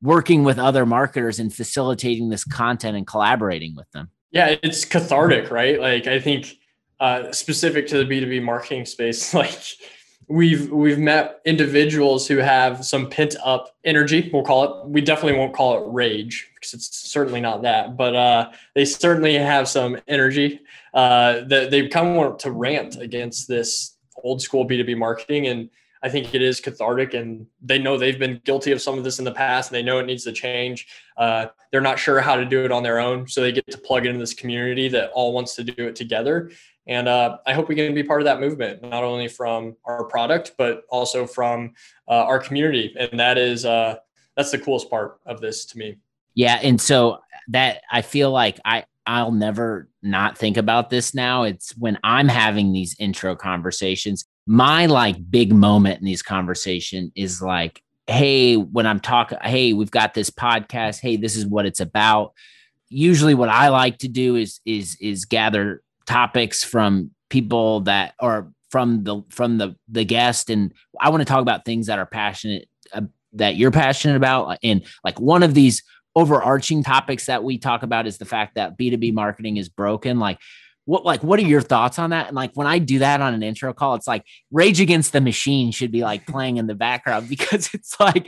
working 0.02 0.44
with 0.44 0.58
other 0.58 0.84
marketers 0.84 1.38
and 1.38 1.54
facilitating 1.54 2.28
this 2.28 2.44
content 2.44 2.96
and 2.96 3.06
collaborating 3.06 3.74
with 3.76 3.90
them. 3.92 4.10
Yeah, 4.32 4.56
it's 4.62 4.84
cathartic, 4.84 5.50
right? 5.50 5.80
Like 5.80 6.06
I 6.06 6.18
think 6.18 6.58
uh, 7.00 7.32
specific 7.32 7.86
to 7.88 7.98
the 7.98 8.04
B2B 8.04 8.42
marketing 8.42 8.84
space, 8.86 9.32
like 9.34 9.58
we've 10.28 10.70
we've 10.70 10.98
met 10.98 11.40
individuals 11.44 12.26
who 12.26 12.38
have 12.38 12.84
some 12.84 13.08
pent 13.10 13.36
up 13.44 13.74
energy 13.84 14.30
we'll 14.32 14.42
call 14.42 14.64
it 14.64 14.88
we 14.88 15.00
definitely 15.00 15.38
won't 15.38 15.52
call 15.52 15.76
it 15.76 15.92
rage 15.92 16.48
because 16.54 16.72
it's 16.72 16.96
certainly 17.10 17.40
not 17.40 17.62
that 17.62 17.96
but 17.96 18.14
uh, 18.14 18.50
they 18.74 18.84
certainly 18.84 19.34
have 19.34 19.68
some 19.68 19.98
energy 20.08 20.60
uh, 20.94 21.40
that 21.46 21.70
they 21.70 21.88
come 21.88 22.36
to 22.38 22.50
rant 22.50 22.96
against 22.96 23.48
this 23.48 23.96
old 24.22 24.40
school 24.40 24.66
b2b 24.66 24.96
marketing 24.96 25.48
and 25.48 25.68
i 26.02 26.08
think 26.08 26.34
it 26.34 26.42
is 26.42 26.60
cathartic 26.60 27.14
and 27.14 27.46
they 27.60 27.78
know 27.78 27.96
they've 27.96 28.18
been 28.18 28.40
guilty 28.44 28.72
of 28.72 28.80
some 28.80 28.98
of 28.98 29.04
this 29.04 29.18
in 29.18 29.24
the 29.24 29.32
past 29.32 29.70
and 29.70 29.76
they 29.76 29.82
know 29.82 29.98
it 29.98 30.06
needs 30.06 30.24
to 30.24 30.32
change 30.32 30.86
uh, 31.16 31.46
they're 31.70 31.80
not 31.80 31.98
sure 31.98 32.20
how 32.20 32.36
to 32.36 32.44
do 32.44 32.64
it 32.64 32.72
on 32.72 32.82
their 32.82 32.98
own 32.98 33.26
so 33.28 33.40
they 33.40 33.52
get 33.52 33.66
to 33.70 33.78
plug 33.78 34.06
into 34.06 34.18
this 34.18 34.34
community 34.34 34.88
that 34.88 35.10
all 35.10 35.32
wants 35.32 35.54
to 35.54 35.64
do 35.64 35.86
it 35.86 35.94
together 35.96 36.50
and 36.86 37.06
uh, 37.08 37.38
I 37.46 37.52
hope 37.52 37.68
we 37.68 37.74
can 37.74 37.94
be 37.94 38.02
part 38.02 38.20
of 38.20 38.24
that 38.24 38.40
movement, 38.40 38.82
not 38.82 39.04
only 39.04 39.28
from 39.28 39.76
our 39.84 40.04
product, 40.04 40.52
but 40.58 40.82
also 40.88 41.26
from 41.26 41.74
uh, 42.08 42.24
our 42.24 42.38
community. 42.38 42.94
And 42.98 43.20
that 43.20 43.38
is, 43.38 43.64
uh, 43.64 43.96
that's 44.36 44.50
the 44.50 44.58
coolest 44.58 44.90
part 44.90 45.20
of 45.24 45.40
this 45.40 45.64
to 45.66 45.78
me. 45.78 45.98
Yeah. 46.34 46.58
And 46.62 46.80
so 46.80 47.18
that 47.48 47.82
I 47.90 48.02
feel 48.02 48.30
like 48.30 48.58
I, 48.64 48.84
I'll 49.06 49.32
never 49.32 49.88
not 50.02 50.38
think 50.38 50.56
about 50.56 50.90
this 50.90 51.14
now. 51.14 51.44
It's 51.44 51.76
when 51.76 51.98
I'm 52.02 52.28
having 52.28 52.72
these 52.72 52.96
intro 52.98 53.36
conversations, 53.36 54.24
my 54.46 54.86
like 54.86 55.30
big 55.30 55.52
moment 55.52 56.00
in 56.00 56.04
these 56.04 56.22
conversation 56.22 57.12
is 57.14 57.42
like, 57.42 57.82
Hey, 58.06 58.56
when 58.56 58.86
I'm 58.86 59.00
talking, 59.00 59.38
Hey, 59.42 59.72
we've 59.72 59.90
got 59.90 60.14
this 60.14 60.30
podcast. 60.30 61.00
Hey, 61.00 61.16
this 61.16 61.36
is 61.36 61.46
what 61.46 61.66
it's 61.66 61.80
about. 61.80 62.32
Usually 62.88 63.34
what 63.34 63.48
I 63.48 63.68
like 63.68 63.98
to 63.98 64.08
do 64.08 64.36
is, 64.36 64.60
is, 64.66 64.96
is 65.00 65.24
gather 65.24 65.82
topics 66.06 66.64
from 66.64 67.10
people 67.30 67.80
that 67.80 68.14
are 68.18 68.52
from 68.70 69.04
the 69.04 69.22
from 69.28 69.58
the 69.58 69.76
the 69.88 70.04
guest 70.04 70.50
and 70.50 70.72
i 71.00 71.10
want 71.10 71.20
to 71.20 71.24
talk 71.24 71.42
about 71.42 71.64
things 71.64 71.86
that 71.86 71.98
are 71.98 72.06
passionate 72.06 72.68
uh, 72.94 73.02
that 73.32 73.56
you're 73.56 73.70
passionate 73.70 74.16
about 74.16 74.58
and 74.62 74.82
like 75.04 75.20
one 75.20 75.42
of 75.42 75.54
these 75.54 75.82
overarching 76.14 76.82
topics 76.82 77.26
that 77.26 77.44
we 77.44 77.56
talk 77.56 77.82
about 77.82 78.06
is 78.06 78.18
the 78.18 78.24
fact 78.24 78.54
that 78.54 78.78
b2b 78.78 79.12
marketing 79.12 79.56
is 79.56 79.68
broken 79.68 80.18
like 80.18 80.38
what 80.84 81.04
like 81.04 81.22
what 81.22 81.38
are 81.38 81.44
your 81.44 81.60
thoughts 81.60 81.98
on 81.98 82.10
that? 82.10 82.28
And 82.28 82.36
like 82.36 82.52
when 82.54 82.66
i 82.66 82.78
do 82.78 82.98
that 83.00 83.20
on 83.20 83.34
an 83.34 83.42
intro 83.42 83.72
call 83.72 83.94
it's 83.94 84.06
like 84.08 84.24
rage 84.50 84.80
against 84.80 85.12
the 85.12 85.20
machine 85.20 85.70
should 85.70 85.92
be 85.92 86.02
like 86.02 86.26
playing 86.26 86.56
in 86.56 86.66
the 86.66 86.74
background 86.74 87.28
because 87.30 87.70
it's 87.72 87.98
like 88.00 88.26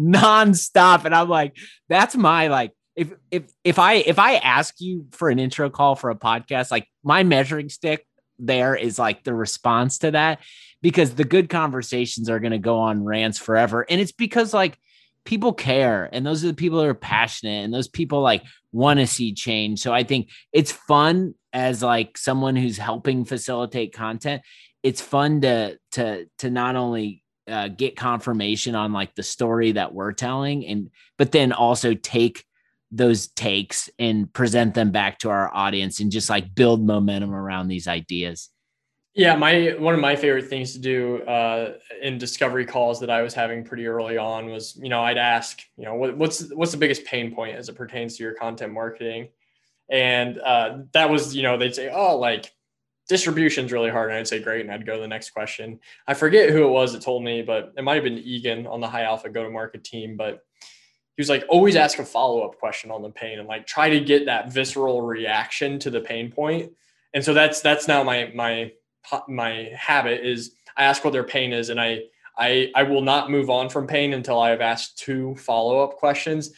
nonstop. 0.00 1.04
And 1.04 1.14
i'm 1.14 1.28
like 1.28 1.56
that's 1.88 2.16
my 2.16 2.48
like 2.48 2.72
if 2.96 3.12
if 3.30 3.44
if 3.62 3.78
I 3.78 3.94
if 3.94 4.18
I 4.18 4.36
ask 4.36 4.80
you 4.80 5.06
for 5.12 5.28
an 5.28 5.38
intro 5.38 5.70
call 5.70 5.94
for 5.94 6.10
a 6.10 6.16
podcast, 6.16 6.70
like 6.70 6.88
my 7.04 7.22
measuring 7.22 7.68
stick 7.68 8.06
there 8.38 8.74
is 8.74 8.98
like 8.98 9.22
the 9.22 9.34
response 9.34 9.98
to 9.98 10.10
that 10.10 10.40
because 10.82 11.14
the 11.14 11.24
good 11.24 11.48
conversations 11.48 12.28
are 12.28 12.40
going 12.40 12.52
to 12.52 12.58
go 12.58 12.78
on 12.78 13.04
rants 13.04 13.38
forever. 13.38 13.86
And 13.88 14.00
it's 14.00 14.12
because 14.12 14.52
like 14.52 14.78
people 15.24 15.52
care 15.52 16.08
and 16.12 16.24
those 16.26 16.44
are 16.44 16.48
the 16.48 16.54
people 16.54 16.78
that 16.78 16.86
are 16.86 16.94
passionate 16.94 17.64
and 17.64 17.72
those 17.72 17.88
people 17.88 18.20
like 18.20 18.42
want 18.72 19.00
to 19.00 19.06
see 19.06 19.34
change. 19.34 19.80
So 19.80 19.92
i 19.92 20.02
think 20.02 20.30
it's 20.52 20.72
fun 20.72 21.34
as 21.56 21.82
like 21.82 22.18
someone 22.18 22.54
who's 22.54 22.76
helping 22.76 23.24
facilitate 23.24 23.94
content 23.94 24.42
it's 24.82 25.00
fun 25.00 25.40
to 25.40 25.78
to 25.90 26.28
to 26.38 26.50
not 26.50 26.76
only 26.76 27.24
uh, 27.48 27.68
get 27.68 27.96
confirmation 27.96 28.74
on 28.74 28.92
like 28.92 29.14
the 29.14 29.22
story 29.22 29.72
that 29.72 29.94
we're 29.94 30.12
telling 30.12 30.66
and 30.66 30.90
but 31.16 31.32
then 31.32 31.52
also 31.52 31.94
take 31.94 32.44
those 32.90 33.28
takes 33.28 33.88
and 33.98 34.32
present 34.32 34.74
them 34.74 34.90
back 34.90 35.18
to 35.18 35.30
our 35.30 35.52
audience 35.52 35.98
and 36.00 36.12
just 36.12 36.28
like 36.28 36.54
build 36.54 36.84
momentum 36.84 37.34
around 37.34 37.68
these 37.68 37.88
ideas. 37.88 38.50
Yeah 39.14 39.34
my 39.34 39.74
one 39.78 39.94
of 39.94 40.00
my 40.00 40.14
favorite 40.14 40.48
things 40.48 40.74
to 40.74 40.78
do 40.78 41.22
uh, 41.22 41.74
in 42.02 42.18
discovery 42.18 42.66
calls 42.66 43.00
that 43.00 43.08
i 43.08 43.22
was 43.22 43.32
having 43.32 43.64
pretty 43.64 43.86
early 43.86 44.18
on 44.18 44.50
was 44.50 44.76
you 44.76 44.90
know 44.90 45.02
i'd 45.04 45.16
ask 45.16 45.62
you 45.78 45.86
know 45.86 45.94
what, 45.94 46.16
what's 46.18 46.52
what's 46.52 46.72
the 46.72 46.78
biggest 46.78 47.06
pain 47.06 47.34
point 47.34 47.56
as 47.56 47.70
it 47.70 47.76
pertains 47.76 48.18
to 48.18 48.22
your 48.24 48.34
content 48.34 48.74
marketing 48.74 49.28
and 49.90 50.38
uh, 50.38 50.78
that 50.92 51.10
was 51.10 51.34
you 51.34 51.42
know 51.42 51.56
they'd 51.56 51.74
say 51.74 51.90
oh 51.92 52.16
like 52.16 52.52
distribution's 53.08 53.72
really 53.72 53.90
hard. 53.90 54.10
And 54.10 54.18
i'd 54.18 54.28
say 54.28 54.40
great. 54.40 54.62
And 54.62 54.70
i'd 54.70 54.86
go 54.86 54.94
to 54.94 55.00
the 55.00 55.08
next 55.08 55.30
question. 55.30 55.80
I 56.06 56.14
forget 56.14 56.50
who 56.50 56.64
it 56.64 56.70
was 56.70 56.92
that 56.92 57.02
told 57.02 57.22
me 57.22 57.42
but 57.42 57.72
it 57.76 57.84
might 57.84 57.94
have 57.94 58.04
been 58.04 58.18
egan 58.18 58.66
on 58.66 58.80
the 58.80 58.88
high 58.88 59.02
alpha 59.02 59.28
go 59.28 59.44
to 59.44 59.50
market 59.50 59.84
team 59.84 60.16
but 60.16 60.42
he 61.16 61.20
was 61.20 61.30
like 61.30 61.44
always 61.48 61.76
ask 61.76 61.98
a 61.98 62.04
follow-up 62.04 62.58
question 62.58 62.90
on 62.90 63.02
the 63.02 63.10
pain 63.10 63.38
and 63.38 63.48
like 63.48 63.66
try 63.66 63.88
to 63.88 64.00
get 64.00 64.26
that 64.26 64.52
visceral 64.52 65.00
reaction 65.00 65.78
to 65.78 65.90
the 65.90 66.00
pain 66.00 66.30
point. 66.30 66.72
And 67.14 67.24
so 67.24 67.32
that's 67.32 67.62
that's 67.62 67.88
now 67.88 68.02
my 68.02 68.30
my 68.34 68.72
my 69.28 69.70
habit 69.76 70.24
is 70.24 70.52
i 70.76 70.84
ask 70.84 71.04
what 71.04 71.12
their 71.12 71.24
pain 71.24 71.52
is 71.52 71.70
and 71.70 71.80
i 71.80 72.00
i 72.36 72.70
i 72.74 72.82
will 72.82 73.02
not 73.02 73.30
move 73.30 73.50
on 73.50 73.68
from 73.68 73.86
pain 73.86 74.12
until 74.12 74.40
i 74.40 74.50
have 74.50 74.60
asked 74.60 74.98
two 74.98 75.34
follow-up 75.36 75.96
questions 75.96 76.52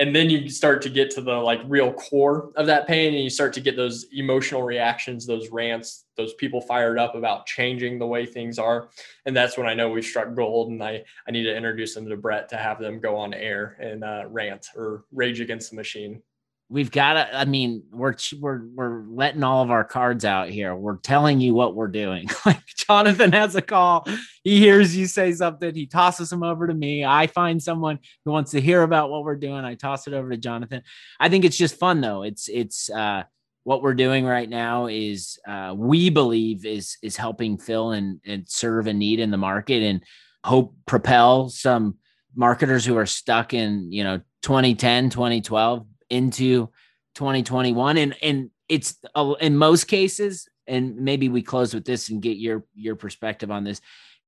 and 0.00 0.16
then 0.16 0.30
you 0.30 0.48
start 0.48 0.80
to 0.80 0.88
get 0.88 1.10
to 1.10 1.20
the 1.20 1.34
like 1.34 1.60
real 1.66 1.92
core 1.92 2.50
of 2.56 2.66
that 2.66 2.86
pain 2.88 3.12
and 3.12 3.22
you 3.22 3.28
start 3.28 3.52
to 3.52 3.60
get 3.60 3.76
those 3.76 4.06
emotional 4.12 4.62
reactions 4.62 5.26
those 5.26 5.50
rants 5.50 6.06
those 6.16 6.34
people 6.34 6.60
fired 6.60 6.98
up 6.98 7.14
about 7.14 7.46
changing 7.46 7.98
the 7.98 8.06
way 8.06 8.26
things 8.26 8.58
are. 8.58 8.88
And 9.26 9.36
that's 9.36 9.56
when 9.56 9.68
i 9.68 9.74
know 9.74 9.90
we've 9.90 10.04
struck 10.04 10.34
gold 10.34 10.70
and 10.70 10.82
i 10.82 11.04
i 11.28 11.30
need 11.30 11.44
to 11.44 11.54
introduce 11.54 11.94
them 11.94 12.08
to 12.08 12.16
brett 12.16 12.48
to 12.48 12.56
have 12.56 12.80
them 12.80 12.98
go 12.98 13.16
on 13.16 13.34
air 13.34 13.76
and 13.78 14.02
uh, 14.02 14.24
rant 14.26 14.66
or 14.74 15.04
rage 15.12 15.40
against 15.40 15.70
the 15.70 15.76
machine 15.76 16.22
we've 16.70 16.92
got 16.92 17.14
to 17.14 17.36
i 17.36 17.44
mean 17.44 17.82
we're 17.90 18.14
we're 18.38 18.62
we're 18.74 19.02
letting 19.10 19.42
all 19.42 19.62
of 19.62 19.70
our 19.70 19.84
cards 19.84 20.24
out 20.24 20.48
here. 20.48 20.74
We're 20.74 20.98
telling 20.98 21.40
you 21.40 21.52
what 21.52 21.74
we're 21.74 21.88
doing. 21.88 22.28
Like 22.46 22.64
jonathan 22.66 23.32
has 23.32 23.54
a 23.54 23.62
call. 23.62 24.06
He 24.42 24.58
hears 24.58 24.96
you 24.96 25.06
say 25.06 25.32
something. 25.32 25.74
He 25.74 25.86
tosses 25.86 26.32
him 26.32 26.42
over 26.42 26.66
to 26.66 26.72
me. 26.72 27.04
I 27.04 27.26
find 27.26 27.62
someone 27.62 27.98
who 28.24 28.30
wants 28.30 28.52
to 28.52 28.60
hear 28.60 28.82
about 28.82 29.10
what 29.10 29.24
we're 29.24 29.36
doing. 29.36 29.64
I 29.64 29.74
toss 29.74 30.06
it 30.06 30.14
over 30.14 30.30
to 30.30 30.36
jonathan. 30.36 30.82
I 31.18 31.28
think 31.28 31.44
it's 31.44 31.58
just 31.58 31.76
fun 31.76 32.00
though. 32.00 32.22
It's 32.22 32.48
it's 32.48 32.88
uh 32.88 33.24
what 33.64 33.82
we're 33.82 33.94
doing 33.94 34.24
right 34.24 34.48
now 34.48 34.86
is 34.86 35.38
uh, 35.46 35.74
we 35.76 36.08
believe 36.08 36.64
is 36.64 36.96
is 37.02 37.16
helping 37.16 37.58
fill 37.58 37.90
and, 37.92 38.20
and 38.24 38.48
serve 38.48 38.86
a 38.86 38.92
need 38.92 39.20
in 39.20 39.30
the 39.30 39.36
market 39.36 39.82
and 39.82 40.02
hope 40.44 40.74
propel 40.86 41.50
some 41.50 41.96
marketers 42.34 42.84
who 42.84 42.96
are 42.96 43.06
stuck 43.06 43.52
in 43.52 43.92
you 43.92 44.02
know 44.02 44.18
2010 44.42 45.10
2012 45.10 45.86
into 46.10 46.68
2021 47.14 47.96
and 47.96 48.16
and 48.22 48.50
it's 48.68 48.96
uh, 49.14 49.34
in 49.40 49.56
most 49.56 49.84
cases 49.84 50.48
and 50.66 50.96
maybe 50.96 51.28
we 51.28 51.42
close 51.42 51.74
with 51.74 51.84
this 51.84 52.08
and 52.08 52.22
get 52.22 52.36
your 52.36 52.64
your 52.74 52.96
perspective 52.96 53.50
on 53.50 53.64
this. 53.64 53.80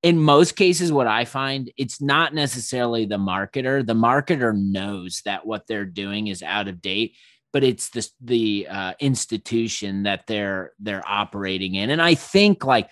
In 0.02 0.18
most 0.18 0.56
cases 0.56 0.90
what 0.90 1.06
i 1.06 1.24
find 1.24 1.70
it's 1.76 2.00
not 2.00 2.34
necessarily 2.34 3.06
the 3.06 3.18
marketer. 3.18 3.86
The 3.86 3.94
marketer 3.94 4.56
knows 4.56 5.22
that 5.24 5.46
what 5.46 5.66
they're 5.66 5.84
doing 5.84 6.26
is 6.26 6.42
out 6.42 6.68
of 6.68 6.82
date 6.82 7.16
but 7.52 7.62
it's 7.62 7.90
the 7.90 8.08
the 8.20 8.66
uh, 8.68 8.92
institution 8.98 10.04
that 10.04 10.26
they're 10.26 10.72
they're 10.80 11.06
operating 11.06 11.74
in. 11.74 11.90
And 11.90 12.02
i 12.02 12.14
think 12.14 12.64
like 12.64 12.88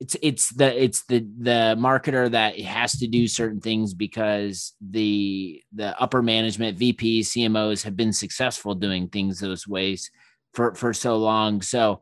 it's 0.00 0.16
it's 0.22 0.50
the 0.50 0.82
it's 0.82 1.04
the 1.06 1.20
the 1.38 1.76
marketer 1.78 2.30
that 2.30 2.58
has 2.60 2.98
to 2.98 3.06
do 3.06 3.28
certain 3.28 3.60
things 3.60 3.94
because 3.94 4.74
the 4.80 5.62
the 5.72 5.98
upper 6.00 6.22
management 6.22 6.78
VPs 6.78 7.26
CMOs 7.26 7.84
have 7.84 7.96
been 7.96 8.12
successful 8.12 8.74
doing 8.74 9.08
things 9.08 9.38
those 9.38 9.68
ways 9.68 10.10
for 10.52 10.74
for 10.74 10.92
so 10.92 11.16
long 11.16 11.62
so 11.62 12.00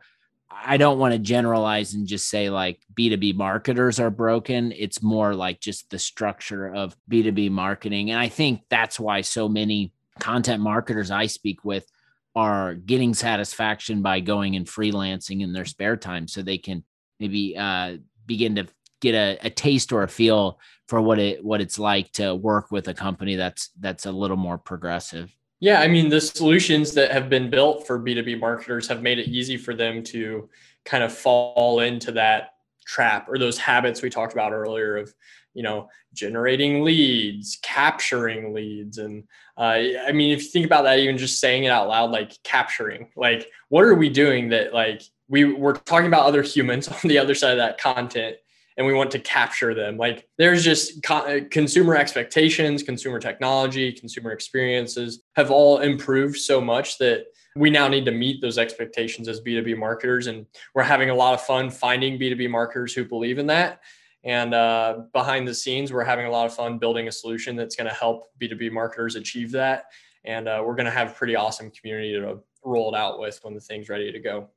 I 0.64 0.76
don't 0.76 0.98
want 0.98 1.12
to 1.12 1.18
generalize 1.18 1.94
and 1.94 2.06
just 2.06 2.28
say 2.28 2.50
like 2.50 2.80
B2B 2.94 3.34
marketers 3.34 3.98
are 3.98 4.10
broken. 4.10 4.72
It's 4.76 5.02
more 5.02 5.34
like 5.34 5.60
just 5.60 5.90
the 5.90 5.98
structure 5.98 6.72
of 6.72 6.96
B2B 7.10 7.50
marketing. 7.50 8.10
And 8.10 8.20
I 8.20 8.28
think 8.28 8.62
that's 8.68 9.00
why 9.00 9.22
so 9.22 9.48
many 9.48 9.92
content 10.20 10.62
marketers 10.62 11.10
I 11.10 11.26
speak 11.26 11.64
with 11.64 11.86
are 12.34 12.74
getting 12.74 13.14
satisfaction 13.14 14.02
by 14.02 14.20
going 14.20 14.56
and 14.56 14.66
freelancing 14.66 15.42
in 15.42 15.52
their 15.52 15.64
spare 15.64 15.96
time 15.96 16.28
so 16.28 16.42
they 16.42 16.58
can 16.58 16.84
maybe 17.20 17.56
uh, 17.56 17.96
begin 18.26 18.54
to 18.56 18.66
get 19.00 19.14
a, 19.14 19.38
a 19.46 19.50
taste 19.50 19.92
or 19.92 20.02
a 20.02 20.08
feel 20.08 20.58
for 20.88 21.00
what 21.00 21.18
it 21.18 21.44
what 21.44 21.60
it's 21.60 21.78
like 21.78 22.12
to 22.12 22.34
work 22.34 22.70
with 22.70 22.88
a 22.88 22.94
company 22.94 23.34
that's 23.34 23.70
that's 23.80 24.06
a 24.06 24.12
little 24.12 24.36
more 24.36 24.58
progressive. 24.58 25.34
Yeah, 25.60 25.80
I 25.80 25.88
mean 25.88 26.08
the 26.08 26.20
solutions 26.20 26.92
that 26.94 27.12
have 27.12 27.28
been 27.28 27.50
built 27.50 27.86
for 27.86 27.98
B2B 27.98 28.40
marketers 28.40 28.88
have 28.88 29.02
made 29.02 29.18
it 29.18 29.28
easy 29.28 29.56
for 29.56 29.74
them 29.74 30.02
to 30.04 30.48
kind 30.84 31.04
of 31.04 31.12
fall 31.12 31.80
into 31.80 32.12
that 32.12 32.54
trap 32.84 33.28
or 33.28 33.38
those 33.38 33.58
habits 33.58 34.02
we 34.02 34.10
talked 34.10 34.32
about 34.32 34.52
earlier 34.52 34.96
of 34.96 35.14
you 35.54 35.62
know 35.62 35.88
generating 36.14 36.82
leads 36.82 37.58
capturing 37.62 38.54
leads 38.54 38.98
and 38.98 39.24
uh, 39.58 39.78
i 40.06 40.12
mean 40.12 40.32
if 40.32 40.42
you 40.42 40.48
think 40.48 40.66
about 40.66 40.82
that 40.82 40.98
even 40.98 41.18
just 41.18 41.40
saying 41.40 41.64
it 41.64 41.70
out 41.70 41.88
loud 41.88 42.10
like 42.10 42.32
capturing 42.42 43.08
like 43.16 43.48
what 43.68 43.84
are 43.84 43.94
we 43.94 44.08
doing 44.08 44.48
that 44.48 44.72
like 44.72 45.02
we 45.28 45.44
we're 45.44 45.74
talking 45.74 46.06
about 46.06 46.26
other 46.26 46.42
humans 46.42 46.88
on 46.88 47.00
the 47.04 47.18
other 47.18 47.34
side 47.34 47.52
of 47.52 47.58
that 47.58 47.78
content 47.78 48.36
and 48.76 48.86
we 48.86 48.94
want 48.94 49.10
to 49.10 49.18
capture 49.18 49.74
them. 49.74 49.96
Like 49.96 50.28
there's 50.38 50.64
just 50.64 51.02
co- 51.02 51.44
consumer 51.50 51.96
expectations 51.96 52.82
consumer 52.82 53.18
technology 53.18 53.92
consumer 53.92 54.32
experiences 54.32 55.22
have 55.36 55.50
all 55.50 55.78
improved 55.78 56.38
so 56.38 56.60
much 56.60 56.98
that 56.98 57.26
we 57.54 57.68
now 57.68 57.86
need 57.86 58.06
to 58.06 58.10
meet 58.10 58.40
those 58.40 58.58
expectations 58.58 59.28
as 59.28 59.40
b2b 59.40 59.76
marketers 59.76 60.26
and 60.26 60.46
we're 60.74 60.82
having 60.82 61.10
a 61.10 61.14
lot 61.14 61.34
of 61.34 61.42
fun 61.42 61.70
finding 61.70 62.18
b2b 62.18 62.48
marketers 62.48 62.94
who 62.94 63.04
believe 63.04 63.38
in 63.38 63.46
that 63.46 63.80
and 64.24 64.54
uh, 64.54 65.00
behind 65.12 65.46
the 65.46 65.54
scenes 65.54 65.92
we're 65.92 66.04
having 66.04 66.26
a 66.26 66.30
lot 66.30 66.46
of 66.46 66.54
fun 66.54 66.78
building 66.78 67.08
a 67.08 67.12
solution 67.12 67.56
that's 67.56 67.76
going 67.76 67.88
to 67.88 67.94
help 67.94 68.26
b2b 68.40 68.70
marketers 68.70 69.16
achieve 69.16 69.50
that 69.50 69.84
and 70.24 70.48
uh, 70.48 70.62
we're 70.64 70.76
going 70.76 70.86
to 70.86 70.92
have 70.92 71.10
a 71.10 71.14
pretty 71.14 71.34
awesome 71.34 71.70
community 71.70 72.12
to 72.12 72.38
roll 72.64 72.94
it 72.94 72.96
out 72.96 73.18
with 73.18 73.38
when 73.42 73.54
the 73.54 73.60
thing's 73.60 73.88
ready 73.88 74.12
to 74.12 74.20
go 74.20 74.48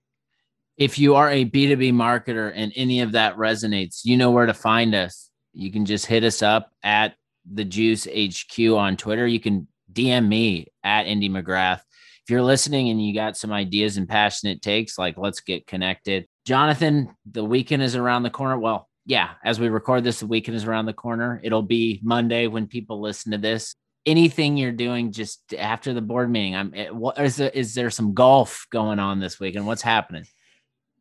if 0.77 0.99
you 0.99 1.15
are 1.15 1.29
a 1.29 1.45
B2B 1.45 1.93
marketer 1.93 2.51
and 2.53 2.73
any 2.75 2.99
of 2.99 3.13
that 3.13 3.37
resonates, 3.37 4.01
you 4.03 4.17
know 4.17 4.31
where 4.31 4.45
to 4.45 4.53
find 4.53 4.93
us. 4.93 5.29
You 5.53 5.71
can 5.71 5.85
just 5.85 6.05
hit 6.05 6.23
us 6.23 6.41
up 6.41 6.71
at 6.83 7.15
the 7.49 7.63
Juice 7.63 8.05
HQ 8.05 8.59
on 8.75 8.97
Twitter. 8.97 9.25
You 9.25 9.39
can 9.39 9.67
DM 9.91 10.27
me 10.27 10.67
at 10.83 11.07
Indy 11.07 11.29
McGrath. 11.29 11.79
If 12.23 12.29
you're 12.29 12.41
listening 12.41 12.89
and 12.89 13.05
you 13.05 13.13
got 13.13 13.37
some 13.37 13.53
ideas 13.53 13.97
and 13.97 14.09
passionate 14.09 14.61
takes, 14.61 14.97
like 14.97 15.17
let's 15.17 15.39
get 15.39 15.67
connected. 15.67 16.27
Jonathan, 16.45 17.15
the 17.31 17.45
weekend 17.45 17.81
is 17.81 17.95
around 17.95 18.23
the 18.23 18.29
corner. 18.29 18.59
Well, 18.59 18.89
yeah, 19.05 19.31
as 19.43 19.59
we 19.59 19.69
record 19.69 20.03
this, 20.03 20.19
the 20.19 20.27
weekend 20.27 20.57
is 20.57 20.65
around 20.65 20.85
the 20.85 20.93
corner. 20.93 21.39
It'll 21.43 21.61
be 21.61 21.99
Monday 22.03 22.47
when 22.47 22.67
people 22.67 23.01
listen 23.01 23.31
to 23.31 23.37
this. 23.37 23.75
Anything 24.05 24.57
you're 24.57 24.71
doing 24.71 25.11
just 25.11 25.53
after 25.53 25.93
the 25.93 26.01
board 26.01 26.29
meeting, 26.29 26.55
I'm. 26.55 26.73
Eh, 26.75 26.89
what 26.89 27.19
is 27.19 27.37
there? 27.37 27.49
Is 27.49 27.73
there 27.73 27.89
some 27.89 28.13
golf 28.13 28.67
going 28.69 28.99
on 28.99 29.19
this 29.19 29.39
weekend? 29.39 29.65
What's 29.65 29.81
happening? 29.81 30.25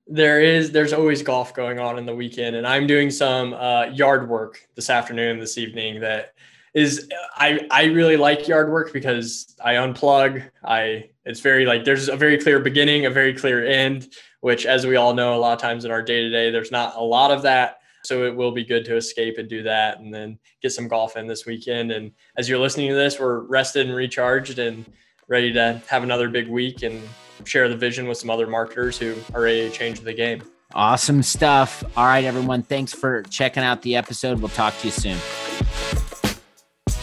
there 0.06 0.40
is 0.40 0.70
there's 0.70 0.92
always 0.92 1.22
golf 1.22 1.54
going 1.54 1.78
on 1.78 1.98
in 1.98 2.04
the 2.04 2.14
weekend 2.14 2.56
and 2.56 2.66
i'm 2.66 2.86
doing 2.86 3.10
some 3.10 3.54
uh, 3.54 3.84
yard 3.86 4.28
work 4.28 4.66
this 4.74 4.90
afternoon 4.90 5.38
this 5.38 5.56
evening 5.56 6.00
that 6.00 6.34
is 6.74 7.08
i 7.36 7.66
i 7.70 7.84
really 7.84 8.16
like 8.16 8.46
yard 8.46 8.70
work 8.70 8.92
because 8.92 9.56
i 9.64 9.74
unplug 9.74 10.44
i 10.62 11.08
it's 11.24 11.40
very 11.40 11.64
like 11.64 11.84
there's 11.84 12.08
a 12.08 12.16
very 12.16 12.36
clear 12.36 12.60
beginning 12.60 13.06
a 13.06 13.10
very 13.10 13.32
clear 13.32 13.64
end 13.64 14.12
which 14.40 14.66
as 14.66 14.86
we 14.86 14.96
all 14.96 15.14
know 15.14 15.34
a 15.34 15.38
lot 15.38 15.54
of 15.54 15.58
times 15.58 15.86
in 15.86 15.90
our 15.90 16.02
day 16.02 16.22
to 16.22 16.30
day 16.30 16.50
there's 16.50 16.70
not 16.70 16.94
a 16.96 17.02
lot 17.02 17.30
of 17.30 17.42
that 17.42 17.78
so 18.04 18.24
it 18.24 18.34
will 18.34 18.52
be 18.52 18.64
good 18.64 18.84
to 18.84 18.96
escape 18.96 19.38
and 19.38 19.48
do 19.48 19.62
that 19.62 20.00
and 20.00 20.12
then 20.12 20.38
get 20.62 20.72
some 20.72 20.88
golf 20.88 21.16
in 21.16 21.26
this 21.26 21.46
weekend 21.46 21.90
and 21.92 22.12
as 22.36 22.48
you're 22.48 22.58
listening 22.58 22.88
to 22.88 22.94
this 22.94 23.18
we're 23.18 23.40
rested 23.40 23.86
and 23.86 23.94
recharged 23.94 24.58
and 24.58 24.84
ready 25.28 25.52
to 25.52 25.80
have 25.88 26.02
another 26.02 26.28
big 26.28 26.48
week 26.48 26.82
and 26.82 27.02
share 27.44 27.68
the 27.68 27.76
vision 27.76 28.06
with 28.06 28.18
some 28.18 28.30
other 28.30 28.46
marketers 28.46 28.98
who 28.98 29.14
are 29.34 29.42
ready 29.42 29.68
to 29.68 29.70
change 29.70 30.00
the 30.00 30.12
game. 30.12 30.42
Awesome 30.74 31.22
stuff. 31.22 31.84
All 31.96 32.06
right, 32.06 32.24
everyone. 32.24 32.62
Thanks 32.62 32.92
for 32.92 33.22
checking 33.24 33.62
out 33.62 33.82
the 33.82 33.96
episode. 33.96 34.40
We'll 34.40 34.48
talk 34.48 34.76
to 34.78 34.86
you 34.86 34.92
soon. 34.92 35.18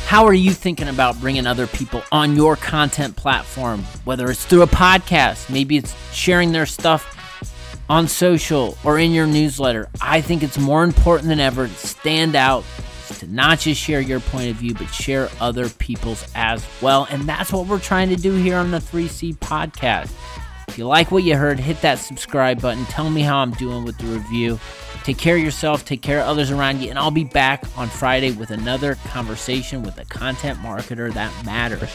How 0.06 0.26
are 0.26 0.34
you 0.34 0.52
thinking 0.52 0.90
about 0.90 1.18
bringing 1.22 1.48
other 1.48 1.68
people 1.68 2.04
on 2.12 2.36
your 2.36 2.58
content 2.58 3.16
platform? 3.16 3.84
Whether 4.04 4.30
it's 4.30 4.44
through 4.44 4.64
a 4.64 4.68
podcast, 4.68 5.50
maybe 5.50 5.78
it's 5.78 5.96
sharing 6.14 6.52
their 6.52 6.66
stuff 6.66 7.18
on 7.92 8.08
social 8.08 8.78
or 8.86 8.98
in 8.98 9.12
your 9.12 9.28
newsletter. 9.28 9.90
I 10.00 10.22
think 10.22 10.44
it's 10.44 10.58
more 10.58 10.86
important 10.86 11.28
than 11.28 11.42
ever 11.42 11.68
to 11.68 11.74
stand 11.74 12.38
out, 12.38 12.64
to 13.20 13.28
not 13.28 13.60
just 13.60 13.82
share 13.82 14.00
your 14.00 14.22
point 14.22 14.50
of 14.50 14.56
view, 14.56 14.74
but 14.74 14.88
share 14.88 15.28
other 15.42 15.68
people's 15.68 16.26
as 16.34 16.66
well. 16.82 17.06
And 17.12 17.24
that's 17.24 17.52
what 17.52 17.68
we're 17.68 17.80
trying 17.80 18.08
to 18.08 18.16
do 18.16 18.32
here 18.32 18.56
on 18.56 18.72
the 18.72 18.78
3C 18.78 19.36
podcast. 19.40 20.10
If 20.70 20.78
you 20.78 20.88
like 20.88 21.12
what 21.12 21.24
you 21.24 21.36
heard, 21.36 21.60
hit 21.60 21.82
that 21.82 21.96
subscribe 21.96 22.62
button. 22.62 22.86
Tell 22.86 23.10
me 23.10 23.24
how 23.24 23.40
I'm 23.40 23.52
doing 23.52 23.84
with 23.84 23.98
the 23.98 24.06
review. 24.06 24.58
Take 25.04 25.18
care 25.18 25.36
of 25.36 25.44
yourself, 25.44 25.84
take 25.84 26.02
care 26.02 26.22
of 26.22 26.28
others 26.28 26.50
around 26.50 26.82
you, 26.82 26.92
and 26.92 26.98
I'll 26.98 27.12
be 27.12 27.26
back 27.26 27.66
on 27.76 27.90
Friday 27.90 28.32
with 28.32 28.52
another 28.52 28.96
conversation 29.08 29.84
with 29.84 29.98
a 29.98 30.06
content 30.06 30.60
marketer 30.60 31.12
that 31.14 31.46
matters. 31.46 31.90